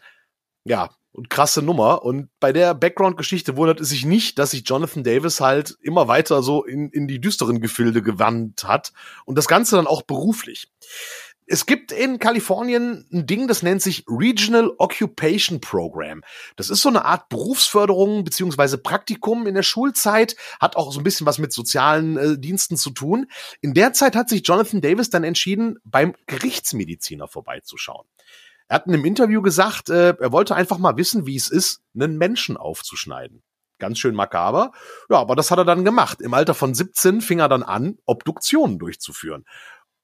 Ja, 0.64 0.90
und 1.14 1.30
krasse 1.30 1.62
Nummer. 1.62 2.02
Und 2.02 2.28
bei 2.40 2.52
der 2.52 2.74
Background-Geschichte 2.74 3.56
wundert 3.56 3.80
es 3.80 3.90
sich 3.90 4.04
nicht, 4.04 4.38
dass 4.38 4.50
sich 4.50 4.64
Jonathan 4.66 5.04
Davis 5.04 5.40
halt 5.40 5.76
immer 5.80 6.08
weiter 6.08 6.42
so 6.42 6.64
in, 6.64 6.90
in 6.90 7.06
die 7.06 7.20
düsteren 7.20 7.60
Gefilde 7.60 8.02
gewandt 8.02 8.64
hat. 8.64 8.92
Und 9.24 9.38
das 9.38 9.46
Ganze 9.46 9.76
dann 9.76 9.86
auch 9.86 10.02
beruflich. 10.02 10.72
Es 11.46 11.66
gibt 11.66 11.92
in 11.92 12.18
Kalifornien 12.18 13.06
ein 13.12 13.26
Ding, 13.26 13.48
das 13.48 13.62
nennt 13.62 13.82
sich 13.82 14.04
Regional 14.08 14.72
Occupation 14.78 15.60
Program. 15.60 16.22
Das 16.56 16.70
ist 16.70 16.80
so 16.80 16.88
eine 16.88 17.04
Art 17.04 17.28
Berufsförderung 17.28 18.24
beziehungsweise 18.24 18.78
Praktikum 18.78 19.46
in 19.46 19.54
der 19.54 19.62
Schulzeit, 19.62 20.36
hat 20.58 20.76
auch 20.76 20.90
so 20.90 21.00
ein 21.00 21.04
bisschen 21.04 21.26
was 21.26 21.38
mit 21.38 21.52
sozialen 21.52 22.16
äh, 22.16 22.38
Diensten 22.38 22.78
zu 22.78 22.90
tun. 22.90 23.26
In 23.60 23.74
der 23.74 23.92
Zeit 23.92 24.16
hat 24.16 24.30
sich 24.30 24.46
Jonathan 24.46 24.80
Davis 24.80 25.10
dann 25.10 25.22
entschieden, 25.24 25.78
beim 25.84 26.14
Gerichtsmediziner 26.26 27.28
vorbeizuschauen. 27.28 28.06
Er 28.68 28.76
hat 28.76 28.86
in 28.86 28.94
einem 28.94 29.04
Interview 29.04 29.42
gesagt, 29.42 29.90
äh, 29.90 30.14
er 30.18 30.32
wollte 30.32 30.54
einfach 30.54 30.78
mal 30.78 30.96
wissen, 30.96 31.26
wie 31.26 31.36
es 31.36 31.50
ist, 31.50 31.82
einen 31.94 32.16
Menschen 32.16 32.56
aufzuschneiden. 32.56 33.42
Ganz 33.78 33.98
schön 33.98 34.14
makaber. 34.14 34.72
Ja, 35.10 35.18
aber 35.18 35.36
das 35.36 35.50
hat 35.50 35.58
er 35.58 35.64
dann 35.64 35.84
gemacht. 35.84 36.20
Im 36.22 36.32
Alter 36.32 36.54
von 36.54 36.74
17 36.74 37.20
fing 37.20 37.40
er 37.40 37.48
dann 37.48 37.62
an, 37.62 37.98
Obduktionen 38.06 38.78
durchzuführen. 38.78 39.44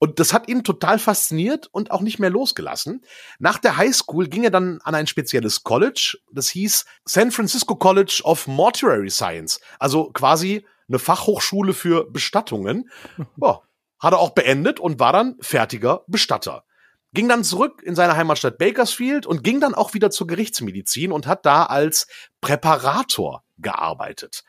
Und 0.02 0.18
das 0.18 0.32
hat 0.32 0.48
ihn 0.48 0.64
total 0.64 0.98
fasziniert 0.98 1.68
und 1.72 1.90
auch 1.90 2.00
nicht 2.00 2.18
mehr 2.18 2.30
losgelassen. 2.30 3.04
Nach 3.38 3.58
der 3.58 3.76
Highschool 3.76 4.28
ging 4.28 4.44
er 4.44 4.50
dann 4.50 4.80
an 4.82 4.94
ein 4.94 5.06
spezielles 5.06 5.62
College. 5.62 6.16
Das 6.32 6.48
hieß 6.48 6.86
San 7.04 7.30
Francisco 7.30 7.76
College 7.76 8.22
of 8.24 8.46
Mortuary 8.46 9.10
Science. 9.10 9.60
Also 9.78 10.10
quasi 10.10 10.66
eine 10.88 10.98
Fachhochschule 10.98 11.74
für 11.74 12.10
Bestattungen. 12.10 12.90
Ja, 13.36 13.60
hat 13.98 14.14
er 14.14 14.18
auch 14.18 14.30
beendet 14.30 14.80
und 14.80 14.98
war 14.98 15.12
dann 15.12 15.36
fertiger 15.40 16.02
Bestatter. 16.06 16.64
Ging 17.12 17.28
dann 17.28 17.44
zurück 17.44 17.82
in 17.82 17.94
seine 17.94 18.16
Heimatstadt 18.16 18.56
Bakersfield 18.56 19.26
und 19.26 19.44
ging 19.44 19.60
dann 19.60 19.74
auch 19.74 19.92
wieder 19.92 20.10
zur 20.10 20.26
Gerichtsmedizin 20.26 21.12
und 21.12 21.26
hat 21.26 21.44
da 21.44 21.64
als 21.64 22.06
Präparator 22.40 23.44
gearbeitet. 23.58 24.44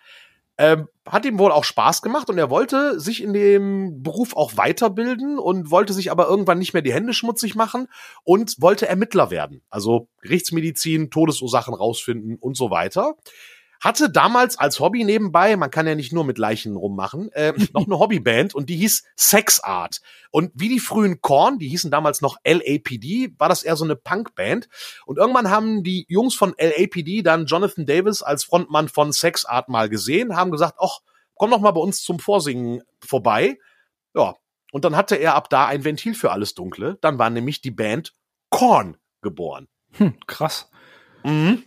Ähm, 0.62 0.88
hat 1.08 1.26
ihm 1.26 1.40
wohl 1.40 1.52
auch 1.52 1.64
Spaß 1.64 2.04
gemacht 2.04 2.30
und 2.30 2.38
er 2.38 2.52
wollte 2.52 3.00
sich 3.00 3.24
in 3.24 3.34
dem 3.34 4.04
Beruf 4.04 4.36
auch 4.36 4.58
weiterbilden 4.58 5.40
und 5.40 5.72
wollte 5.72 5.92
sich 5.92 6.12
aber 6.12 6.28
irgendwann 6.28 6.60
nicht 6.60 6.74
mehr 6.74 6.84
die 6.84 6.94
Hände 6.94 7.16
schmutzig 7.16 7.56
machen 7.56 7.88
und 8.24 8.62
wollte 8.62 8.88
Ermittler 8.88 9.32
werden. 9.32 9.64
Also 9.72 10.08
Gerichtsmedizin, 10.22 11.10
Todesursachen 11.10 11.74
rausfinden 11.74 12.38
und 12.40 12.56
so 12.56 12.70
weiter. 12.70 13.16
Hatte 13.82 14.12
damals 14.12 14.60
als 14.60 14.80
Hobby 14.80 15.04
nebenbei, 15.04 15.58
man 15.58 15.72
kann 15.72 15.88
ja 15.88 15.96
nicht 15.96 16.14
nur 16.14 16.24
mit 16.24 16.38
Leichen 16.38 16.76
rummachen, 16.76 17.32
äh, 17.32 17.54
noch 17.74 17.88
eine 17.88 17.98
Hobbyband 17.98 18.54
und 18.54 18.70
die 18.70 18.78
hieß 18.78 19.04
Sex 19.16 19.60
Art. 19.60 20.02
Und 20.30 20.52
wie 20.54 20.70
die 20.70 20.80
frühen 20.80 21.20
Korn, 21.22 21.58
die 21.58 21.68
hießen 21.68 21.90
damals 21.90 22.22
noch 22.22 22.38
LAPD, 22.46 23.34
war 23.40 23.50
das 23.50 23.64
eher 23.64 23.76
so 23.76 23.84
eine 23.84 23.96
Punkband. 23.96 24.70
Und 25.06 25.18
irgendwann 25.18 25.50
haben 25.50 25.84
die 25.84 26.06
Jungs 26.08 26.36
von 26.36 26.54
LAPD 26.60 27.24
dann 27.24 27.48
Jonathan 27.48 27.88
Davis 27.88 28.22
als 28.22 28.44
Frontmann 28.44 28.88
von 28.88 29.12
Sex 29.12 29.46
Art 29.46 29.68
mal 29.68 29.90
gesehen, 29.90 30.36
haben 30.36 30.52
gesagt, 30.52 30.76
ach, 30.80 31.00
komm 31.34 31.50
doch 31.50 31.60
mal 31.60 31.72
bei 31.72 31.82
uns 31.82 32.04
zum 32.04 32.20
Vorsingen 32.20 32.84
vorbei. 33.04 33.58
Ja, 34.14 34.36
und 34.72 34.86
dann 34.86 34.96
hatte 34.96 35.16
er 35.16 35.34
ab 35.34 35.50
da 35.50 35.66
ein 35.66 35.84
Ventil 35.84 36.14
für 36.14 36.32
alles 36.32 36.54
Dunkle. 36.54 37.00
Dann 37.02 37.18
war 37.18 37.32
nämlich 37.32 37.62
die 37.62 37.72
Band 37.72 38.14
Korn 38.50 38.98
geboren. 39.22 39.68
Hm, 39.94 40.20
krass. 40.28 40.70
Mhm. 41.24 41.64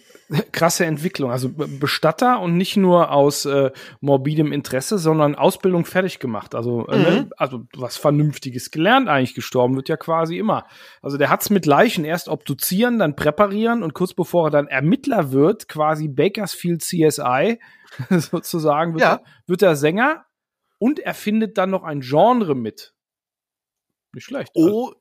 Krasse 0.53 0.87
Entwicklung. 0.87 1.31
Also 1.31 1.51
Bestatter 1.51 2.41
und 2.41 2.57
nicht 2.57 2.77
nur 2.77 3.11
aus 3.11 3.45
äh, 3.45 3.71
morbidem 4.01 4.53
Interesse, 4.53 4.99
sondern 4.99 5.35
Ausbildung 5.35 5.85
fertig 5.85 6.19
gemacht. 6.19 6.55
Also, 6.55 6.87
äh, 6.89 6.97
ne? 6.99 7.31
also 7.37 7.65
was 7.75 7.97
Vernünftiges 7.97 8.71
gelernt 8.71 9.09
eigentlich. 9.09 9.35
Gestorben 9.35 9.77
wird 9.77 9.89
ja 9.89 9.97
quasi 9.97 10.39
immer. 10.39 10.67
Also 11.03 11.19
der 11.19 11.31
hat's 11.31 11.51
mit 11.51 11.67
Leichen 11.67 12.05
erst 12.05 12.29
obduzieren, 12.29 12.99
dann 12.99 13.17
präparieren 13.17 13.83
und 13.83 13.93
kurz 13.95 14.15
bevor 14.15 14.49
er 14.49 14.51
dann 14.51 14.67
Ermittler 14.67 15.33
wird, 15.33 15.69
quasi 15.69 16.09
Bakersfield 16.09 16.83
CSI 16.83 17.61
sozusagen, 18.11 18.95
wird, 18.95 19.03
Ja. 19.03 19.13
er, 19.15 19.23
wird 19.47 19.63
er 19.63 19.77
Sänger 19.77 20.25
und 20.79 21.01
er 21.01 21.15
findet 21.15 21.59
dann 21.59 21.71
noch 21.71 21.85
ein 21.85 22.01
Genre 22.01 22.55
mit. 22.55 22.95
Nicht 24.15 24.25
schlecht. 24.25 24.53
Oh, 24.55 24.93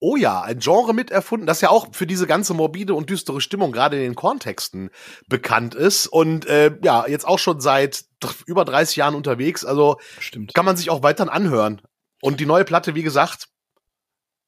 oh 0.00 0.16
ja, 0.16 0.40
ein 0.42 0.58
Genre 0.58 0.94
miterfunden, 0.94 1.46
das 1.46 1.60
ja 1.60 1.68
auch 1.68 1.88
für 1.92 2.06
diese 2.06 2.26
ganze 2.26 2.54
morbide 2.54 2.94
und 2.94 3.10
düstere 3.10 3.40
Stimmung 3.40 3.70
gerade 3.70 3.96
in 3.96 4.02
den 4.02 4.14
Korntexten 4.14 4.90
bekannt 5.28 5.74
ist 5.74 6.06
und 6.06 6.46
äh, 6.46 6.72
ja, 6.82 7.06
jetzt 7.06 7.26
auch 7.26 7.38
schon 7.38 7.60
seit 7.60 8.04
über 8.46 8.64
30 8.64 8.96
Jahren 8.96 9.14
unterwegs, 9.14 9.64
also 9.64 9.98
Stimmt. 10.18 10.54
kann 10.54 10.64
man 10.64 10.76
sich 10.76 10.90
auch 10.90 11.02
weiterhin 11.02 11.30
anhören. 11.30 11.80
Und 12.22 12.40
die 12.40 12.46
neue 12.46 12.64
Platte, 12.64 12.94
wie 12.94 13.02
gesagt, 13.02 13.48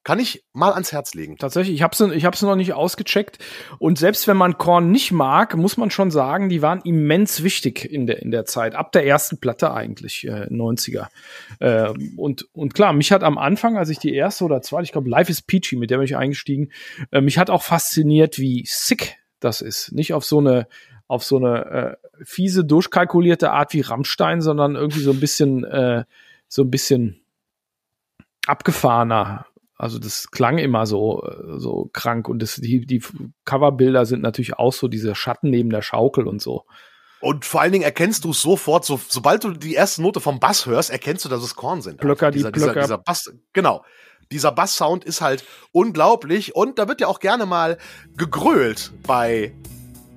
kann 0.05 0.19
ich 0.19 0.45
mal 0.53 0.73
ans 0.73 0.93
Herz 0.93 1.15
legen. 1.15 1.37
Tatsächlich, 1.39 1.77
ich 1.77 1.83
habe 1.83 1.95
sie 1.95 2.13
ich 2.13 2.43
noch 2.43 2.57
nicht 2.57 2.73
ausgecheckt. 2.73 3.39
Und 3.79 3.99
selbst 3.99 4.27
wenn 4.27 4.37
man 4.37 4.59
Korn 4.59 4.91
nicht 4.91 5.13
mag, 5.13 5.57
muss 5.57 5.77
man 5.77 5.91
schon 5.91 6.11
sagen, 6.11 6.49
die 6.49 6.61
waren 6.61 6.81
immens 6.83 7.43
wichtig 7.43 7.85
in 7.85 8.07
der, 8.07 8.21
in 8.21 8.31
der 8.31 8.45
Zeit. 8.45 8.75
Ab 8.75 8.93
der 8.93 9.07
ersten 9.07 9.39
Platte 9.39 9.73
eigentlich, 9.73 10.27
äh, 10.27 10.47
90er. 10.51 11.07
Äh, 11.61 11.93
und, 12.17 12.49
und 12.53 12.75
klar, 12.75 12.93
mich 12.93 13.13
hat 13.13 13.23
am 13.23 13.39
Anfang, 13.39 13.77
als 13.77 13.91
ich 13.91 13.99
die 13.99 14.15
erste 14.15 14.45
oder 14.45 14.61
zweite, 14.63 14.85
ich 14.85 14.93
glaube, 14.93 15.09
Life 15.09 15.31
is 15.31 15.43
Peachy, 15.43 15.77
mit 15.77 15.91
der 15.91 15.99
bin 15.99 16.05
ich 16.05 16.17
eingestiegen, 16.17 16.71
äh, 17.13 17.21
mich 17.21 17.39
hat 17.39 17.51
auch 17.51 17.63
fasziniert, 17.63 18.39
wie 18.39 18.65
sick 18.67 19.19
das 19.39 19.61
ist. 19.61 19.93
Nicht 19.93 20.15
auf 20.15 20.25
so 20.25 20.39
eine 20.39 20.67
auf 21.13 21.25
so 21.25 21.37
eine 21.37 21.67
äh, 21.67 22.25
fiese, 22.25 22.65
durchkalkulierte 22.65 23.51
Art 23.51 23.75
wie 23.75 23.83
Rammstein, 23.83 24.41
sondern 24.41 24.77
irgendwie 24.77 25.03
so 25.03 25.11
ein 25.11 25.21
bisschen, 25.21 25.63
äh, 25.63 26.05
so 26.49 26.63
ein 26.63 26.71
bisschen 26.71 27.21
abgefahrener. 28.47 29.45
Also 29.77 29.99
das 29.99 30.31
klang 30.31 30.59
immer 30.59 30.87
so, 30.87 31.23
äh, 31.25 31.59
so 31.59 31.91
krank 31.93 32.29
und 32.29 32.41
das, 32.41 32.57
die, 32.57 32.87
die 32.87 33.03
Coverbilder 33.45 34.07
sind 34.07 34.23
natürlich 34.23 34.55
auch 34.55 34.73
so 34.73 34.89
diese 34.89 35.15
Schatten 35.15 35.51
neben 35.51 35.71
der 35.71 35.83
Schaukel 35.83 36.27
und 36.27 36.41
so. 36.41 36.65
Und 37.21 37.45
vor 37.45 37.61
allen 37.61 37.73
Dingen 37.73 37.85
erkennst 37.85 38.25
du 38.25 38.31
es 38.31 38.43
sofort, 38.43 38.85
so, 38.85 39.01
sobald 39.09 39.45
du 39.45 39.53
die 39.53 39.75
erste 39.75 40.03
Note 40.03 40.21
vom 40.21 40.41
Bass 40.41 40.67
hörst, 40.67 40.91
erkennst 40.91 41.25
du, 41.25 41.29
dass 41.29 41.43
es 41.43 41.55
Korn 41.55 41.81
sind. 41.81 41.99
Plöcker, 41.99 42.33
die 42.33 42.39
dieser, 42.39 42.51
dieser, 42.51 42.67
Plöcker. 42.67 42.81
dieser 42.81 42.99
Bass, 42.99 43.33
genau. 43.53 43.85
Dieser 44.33 44.51
Bass-Sound 44.51 45.05
ist 45.05 45.21
halt 45.21 45.45
unglaublich 45.73 46.57
und 46.57 46.79
da 46.79 46.89
wird 46.89 47.01
ja 47.01 47.07
auch 47.07 47.21
gerne 47.21 47.47
mal 47.47 47.79
gegrölt 48.17 48.93
bei 49.07 49.53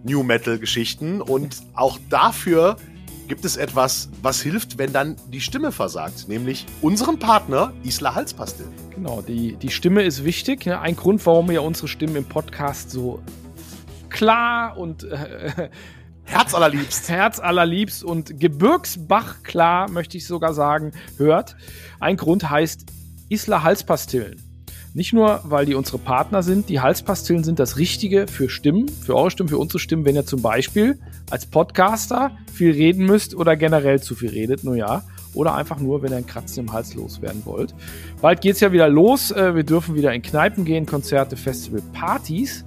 New 0.04 0.24
Metal-Geschichten 0.24 1.22
und 1.22 1.58
auch 1.74 2.00
dafür 2.10 2.78
gibt 3.28 3.46
es 3.46 3.58
etwas, 3.58 4.10
was 4.22 4.42
hilft, 4.42 4.78
wenn 4.78 4.94
dann 4.94 5.16
die 5.32 5.42
Stimme 5.42 5.72
versagt, 5.72 6.28
nämlich 6.28 6.66
unseren 6.82 7.20
Partner 7.20 7.74
Isla 7.84 8.16
Halspastil. 8.16 8.68
Genau, 8.94 9.22
die, 9.22 9.56
die 9.56 9.70
Stimme 9.70 10.04
ist 10.04 10.24
wichtig. 10.24 10.66
Ne? 10.66 10.80
Ein 10.80 10.96
Grund, 10.96 11.26
warum 11.26 11.50
ihr 11.52 11.64
unsere 11.64 11.88
Stimmen 11.88 12.16
im 12.16 12.26
Podcast 12.26 12.92
so 12.92 13.22
klar 14.10 14.78
und 14.78 15.04
äh, 15.04 15.70
Herzallerliebst. 16.26 17.10
Herz 17.10 17.40
allerliebst 17.40 18.04
und 18.04 18.40
Gebirgsbach 18.40 19.44
klar, 19.44 19.90
möchte 19.90 20.18
ich 20.18 20.26
sogar 20.26 20.54
sagen, 20.54 20.92
hört. 21.18 21.56
Ein 22.00 22.18
Grund 22.18 22.50
heißt 22.50 22.86
Isla 23.30 23.64
Halspastillen. 23.64 24.45
Nicht 24.96 25.12
nur, 25.12 25.42
weil 25.44 25.66
die 25.66 25.76
unsere 25.76 25.98
Partner 25.98 26.42
sind, 26.42 26.70
die 26.70 26.80
Halspastillen 26.80 27.44
sind 27.44 27.60
das 27.60 27.76
Richtige 27.76 28.28
für 28.28 28.48
Stimmen, 28.48 28.88
für 28.88 29.14
eure 29.14 29.30
Stimmen, 29.30 29.50
für 29.50 29.58
unsere 29.58 29.78
Stimmen, 29.78 30.06
wenn 30.06 30.16
ihr 30.16 30.26
zum 30.26 30.42
Beispiel 30.42 30.98
als 31.30 31.46
Podcaster 31.46 32.32
viel 32.54 32.72
reden 32.72 33.06
müsst 33.06 33.36
oder 33.36 33.58
generell 33.58 34.02
zu 34.02 34.16
viel 34.16 34.30
redet, 34.30 34.64
nur 34.64 34.78
ja. 34.78 35.04
Oder 35.34 35.54
einfach 35.56 35.80
nur, 35.82 36.02
wenn 36.02 36.12
ihr 36.12 36.16
ein 36.18 36.26
Kratzen 36.26 36.64
im 36.64 36.72
Hals 36.72 36.96
loswerden 36.96 37.42
wollt. 37.44 37.76
Bald 38.22 38.40
geht's 38.40 38.62
ja 38.62 38.72
wieder 38.72 38.88
los. 38.88 39.32
Äh, 39.32 39.54
Wir 39.54 39.64
dürfen 39.64 39.96
wieder 39.96 40.14
in 40.14 40.22
Kneipen 40.22 40.64
gehen, 40.64 40.86
Konzerte, 40.86 41.36
Festival, 41.36 41.82
Partys. 41.92 42.64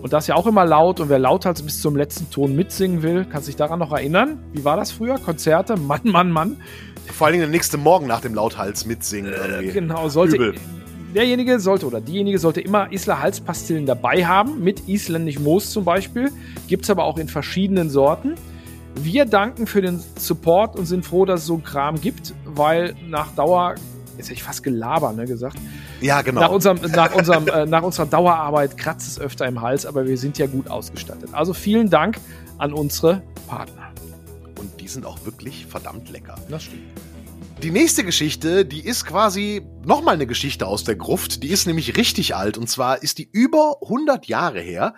Und 0.00 0.14
das 0.14 0.24
ist 0.24 0.28
ja 0.28 0.36
auch 0.36 0.46
immer 0.46 0.64
laut. 0.64 0.98
Und 0.98 1.10
wer 1.10 1.18
lauthals 1.18 1.60
bis 1.60 1.82
zum 1.82 1.94
letzten 1.94 2.30
Ton 2.30 2.56
mitsingen 2.56 3.02
will, 3.02 3.26
kann 3.26 3.42
sich 3.42 3.56
daran 3.56 3.80
noch 3.80 3.92
erinnern. 3.92 4.38
Wie 4.54 4.64
war 4.64 4.78
das 4.78 4.92
früher? 4.92 5.18
Konzerte? 5.18 5.76
Mann, 5.76 6.00
Mann, 6.04 6.30
Mann. 6.30 6.56
Vor 7.12 7.26
allen 7.26 7.34
Dingen 7.34 7.42
der 7.42 7.50
nächste 7.50 7.76
Morgen 7.76 8.06
nach 8.06 8.22
dem 8.22 8.34
Lauthals 8.34 8.86
mitsingen. 8.86 9.34
irgendwie. 9.34 9.72
Genau, 9.72 10.08
sollte. 10.08 10.36
Übel. 10.36 10.54
Derjenige 11.14 11.60
sollte 11.60 11.86
oder 11.86 12.00
diejenige 12.00 12.40
sollte 12.40 12.60
immer 12.60 12.92
Isla 12.92 13.20
Halspastillen 13.20 13.86
dabei 13.86 14.26
haben, 14.26 14.64
mit 14.64 14.88
isländisch 14.88 15.38
Moos 15.38 15.70
zum 15.70 15.84
Beispiel. 15.84 16.32
Gibt 16.66 16.84
es 16.84 16.90
aber 16.90 17.04
auch 17.04 17.18
in 17.18 17.28
verschiedenen 17.28 17.88
Sorten. 17.88 18.34
Wir 18.96 19.24
danken 19.24 19.68
für 19.68 19.80
den 19.80 20.00
Support 20.18 20.76
und 20.76 20.86
sind 20.86 21.04
froh, 21.04 21.24
dass 21.24 21.42
es 21.42 21.46
so 21.46 21.54
einen 21.54 21.62
Kram 21.62 22.00
gibt, 22.00 22.34
weil 22.44 22.96
nach 23.08 23.32
Dauer, 23.36 23.76
jetzt 24.16 24.26
hätte 24.26 24.34
ich 24.34 24.42
fast 24.42 24.64
gelabert, 24.64 25.16
ne, 25.16 25.24
gesagt, 25.24 25.56
Ja, 26.00 26.22
genau. 26.22 26.40
nach, 26.40 26.50
unserem, 26.50 26.78
nach, 26.90 27.14
unserem, 27.14 27.46
äh, 27.46 27.64
nach 27.64 27.82
unserer 27.82 28.06
Dauerarbeit 28.06 28.76
kratzt 28.76 29.06
es 29.08 29.20
öfter 29.20 29.46
im 29.46 29.60
Hals, 29.60 29.86
aber 29.86 30.06
wir 30.06 30.18
sind 30.18 30.38
ja 30.38 30.46
gut 30.46 30.68
ausgestattet. 30.68 31.28
Also 31.32 31.54
vielen 31.54 31.90
Dank 31.90 32.18
an 32.58 32.72
unsere 32.72 33.22
Partner. 33.46 33.92
Und 34.58 34.80
die 34.80 34.88
sind 34.88 35.06
auch 35.06 35.24
wirklich 35.24 35.66
verdammt 35.66 36.10
lecker. 36.10 36.34
Das 36.48 36.64
stimmt. 36.64 36.82
Die 37.62 37.70
nächste 37.70 38.04
Geschichte, 38.04 38.66
die 38.66 38.84
ist 38.84 39.06
quasi 39.06 39.66
nochmal 39.84 40.14
eine 40.14 40.26
Geschichte 40.26 40.66
aus 40.66 40.84
der 40.84 40.96
Gruft. 40.96 41.42
Die 41.42 41.48
ist 41.48 41.66
nämlich 41.66 41.96
richtig 41.96 42.34
alt. 42.34 42.58
Und 42.58 42.68
zwar 42.68 43.02
ist 43.02 43.18
die 43.18 43.28
über 43.30 43.78
100 43.82 44.26
Jahre 44.26 44.60
her. 44.60 44.94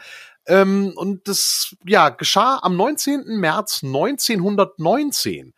Ähm, 0.46 0.92
und 0.96 1.28
das, 1.28 1.76
ja, 1.86 2.08
geschah 2.08 2.58
am 2.62 2.76
19. 2.76 3.38
März 3.38 3.82
1919. 3.84 5.54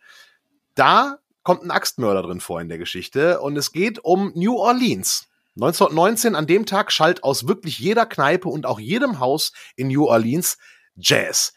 Da 0.75 1.19
kommt 1.43 1.63
ein 1.63 1.71
Axtmörder 1.71 2.21
drin 2.21 2.41
vor 2.41 2.61
in 2.61 2.69
der 2.69 2.77
Geschichte. 2.77 3.39
Und 3.41 3.57
es 3.57 3.71
geht 3.71 3.99
um 4.03 4.31
New 4.35 4.57
Orleans. 4.57 5.27
1919, 5.55 6.35
an 6.35 6.47
dem 6.47 6.65
Tag 6.65 6.91
schallt 6.91 7.23
aus 7.23 7.47
wirklich 7.47 7.79
jeder 7.79 8.05
Kneipe 8.05 8.49
und 8.49 8.65
auch 8.65 8.79
jedem 8.79 9.19
Haus 9.19 9.51
in 9.75 9.87
New 9.87 10.05
Orleans 10.05 10.57
Jazz. 10.95 11.53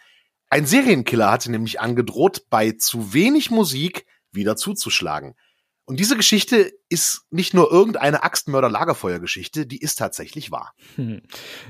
Ein 0.49 0.67
Serienkiller 0.67 1.31
hatte 1.31 1.51
nämlich 1.51 1.81
angedroht, 1.81 2.47
bei 2.51 2.73
zu 2.73 3.13
wenig 3.13 3.51
Musik 3.51 4.07
wieder 4.33 4.57
zuzuschlagen. 4.57 5.35
Und 5.85 5.99
diese 5.99 6.17
Geschichte 6.17 6.71
ist 6.89 7.27
nicht 7.31 7.55
nur 7.55 7.73
irgendeine 7.73 8.23
Axtmörder-Lagerfeuer-Geschichte, 8.23 9.67
die 9.67 9.81
ist 9.81 9.97
tatsächlich 9.97 10.53
wahr. 10.53 10.75
Hm. 10.95 11.23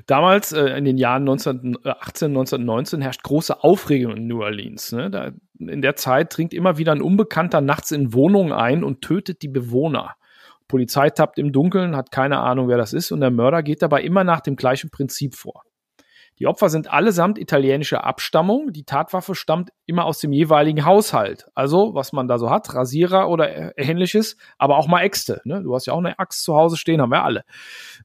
Damals, 0.06 0.52
äh, 0.52 0.76
in 0.76 0.84
den 0.84 0.98
Jahren 0.98 1.22
1918, 1.22 2.28
1919, 2.28 3.00
herrscht 3.00 3.22
große 3.22 3.64
Aufregung 3.64 4.16
in 4.16 4.26
New 4.26 4.42
Orleans. 4.42 4.92
Ne? 4.92 5.10
Da, 5.10 5.32
in 5.58 5.80
der 5.80 5.96
Zeit 5.96 6.36
dringt 6.36 6.52
immer 6.52 6.76
wieder 6.76 6.92
ein 6.92 7.00
Unbekannter 7.00 7.62
nachts 7.62 7.90
in 7.90 8.12
Wohnungen 8.12 8.52
ein 8.52 8.84
und 8.84 9.00
tötet 9.00 9.40
die 9.40 9.48
Bewohner. 9.48 10.14
Polizei 10.68 11.10
tappt 11.10 11.38
im 11.38 11.52
Dunkeln, 11.52 11.96
hat 11.96 12.10
keine 12.10 12.38
Ahnung, 12.38 12.68
wer 12.68 12.78
das 12.78 12.92
ist, 12.92 13.12
und 13.12 13.20
der 13.20 13.30
Mörder 13.30 13.62
geht 13.62 13.82
dabei 13.82 14.02
immer 14.02 14.24
nach 14.24 14.40
dem 14.40 14.56
gleichen 14.56 14.90
Prinzip 14.90 15.34
vor. 15.34 15.64
Die 16.42 16.48
Opfer 16.48 16.70
sind 16.70 16.92
allesamt 16.92 17.38
italienischer 17.38 18.02
Abstammung. 18.02 18.72
Die 18.72 18.82
Tatwaffe 18.82 19.36
stammt 19.36 19.70
immer 19.86 20.04
aus 20.04 20.18
dem 20.18 20.32
jeweiligen 20.32 20.84
Haushalt. 20.84 21.46
Also, 21.54 21.94
was 21.94 22.12
man 22.12 22.26
da 22.26 22.36
so 22.36 22.50
hat, 22.50 22.74
Rasierer 22.74 23.28
oder 23.28 23.78
ähnliches, 23.78 24.36
aber 24.58 24.76
auch 24.76 24.88
mal 24.88 25.02
Äxte. 25.02 25.40
Ne? 25.44 25.62
Du 25.62 25.72
hast 25.72 25.86
ja 25.86 25.92
auch 25.92 26.00
eine 26.00 26.18
Axt 26.18 26.42
zu 26.42 26.56
Hause 26.56 26.76
stehen, 26.76 27.00
haben 27.00 27.12
wir 27.12 27.22
alle. 27.22 27.44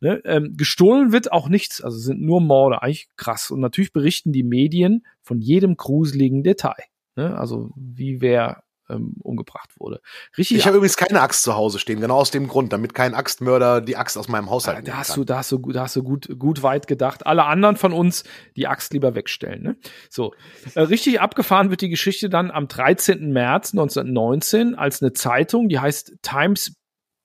Ne? 0.02 0.22
Ähm, 0.24 0.54
gestohlen 0.56 1.12
wird 1.12 1.32
auch 1.32 1.50
nichts, 1.50 1.82
also 1.82 1.98
sind 1.98 2.22
nur 2.22 2.40
Morde. 2.40 2.84
Eigentlich 2.84 3.10
krass. 3.16 3.50
Und 3.50 3.60
natürlich 3.60 3.92
berichten 3.92 4.32
die 4.32 4.44
Medien 4.44 5.04
von 5.24 5.40
jedem 5.40 5.76
gruseligen 5.76 6.44
Detail. 6.44 6.84
Ne? 7.16 7.36
Also, 7.36 7.72
wie 7.76 8.22
wer 8.22 8.62
ähm, 8.90 9.16
umgebracht 9.22 9.72
wurde. 9.80 10.02
Richtig. 10.38 10.58
Ich 10.58 10.68
habe 10.68 10.78
übrigens 10.78 10.98
keine 10.98 11.22
Axt 11.22 11.44
zu 11.44 11.56
Hause 11.56 11.80
stehen, 11.80 12.00
genau 12.00 12.18
aus 12.18 12.32
dem 12.32 12.48
Grund, 12.48 12.74
damit 12.74 12.94
kein 12.94 13.14
Axtmörder 13.14 13.82
die 13.82 13.98
Axt 13.98 14.18
aus 14.18 14.28
meinem 14.28 14.50
Haushalt 14.50 14.80
ja, 14.80 14.94
da 14.94 14.98
hast 15.00 15.10
kann. 15.10 15.16
du, 15.18 15.24
da 15.26 15.38
hast 15.38 15.52
du, 15.52 15.58
da 15.58 15.82
hast 15.84 15.96
du 15.96 16.04
gut, 16.04 16.30
gut 16.38 16.64
weit 16.64 16.88
gedacht. 16.88 17.26
Alle 17.26 17.46
anderen 17.46 17.76
von 17.76 17.94
uns 17.94 18.24
die 18.56 18.68
Axt 18.68 18.94
lieber 18.94 19.16
wegstellen. 19.16 19.64
Ne? 19.64 19.78
So, 20.10 20.34
äh, 20.76 20.82
richtig 20.82 21.22
abgefahren 21.22 21.70
wird 21.70 21.82
die 21.82 21.90
Geschichte 21.90 22.30
dann 22.30 22.52
am 22.52 22.68
13. 22.68 23.32
März 23.32 23.74
1919, 23.74 24.76
als 24.76 25.02
eine 25.02 25.14
Zeitung, 25.14 25.70
die 25.70 25.80
heißt 25.80 26.16
Times 26.22 26.74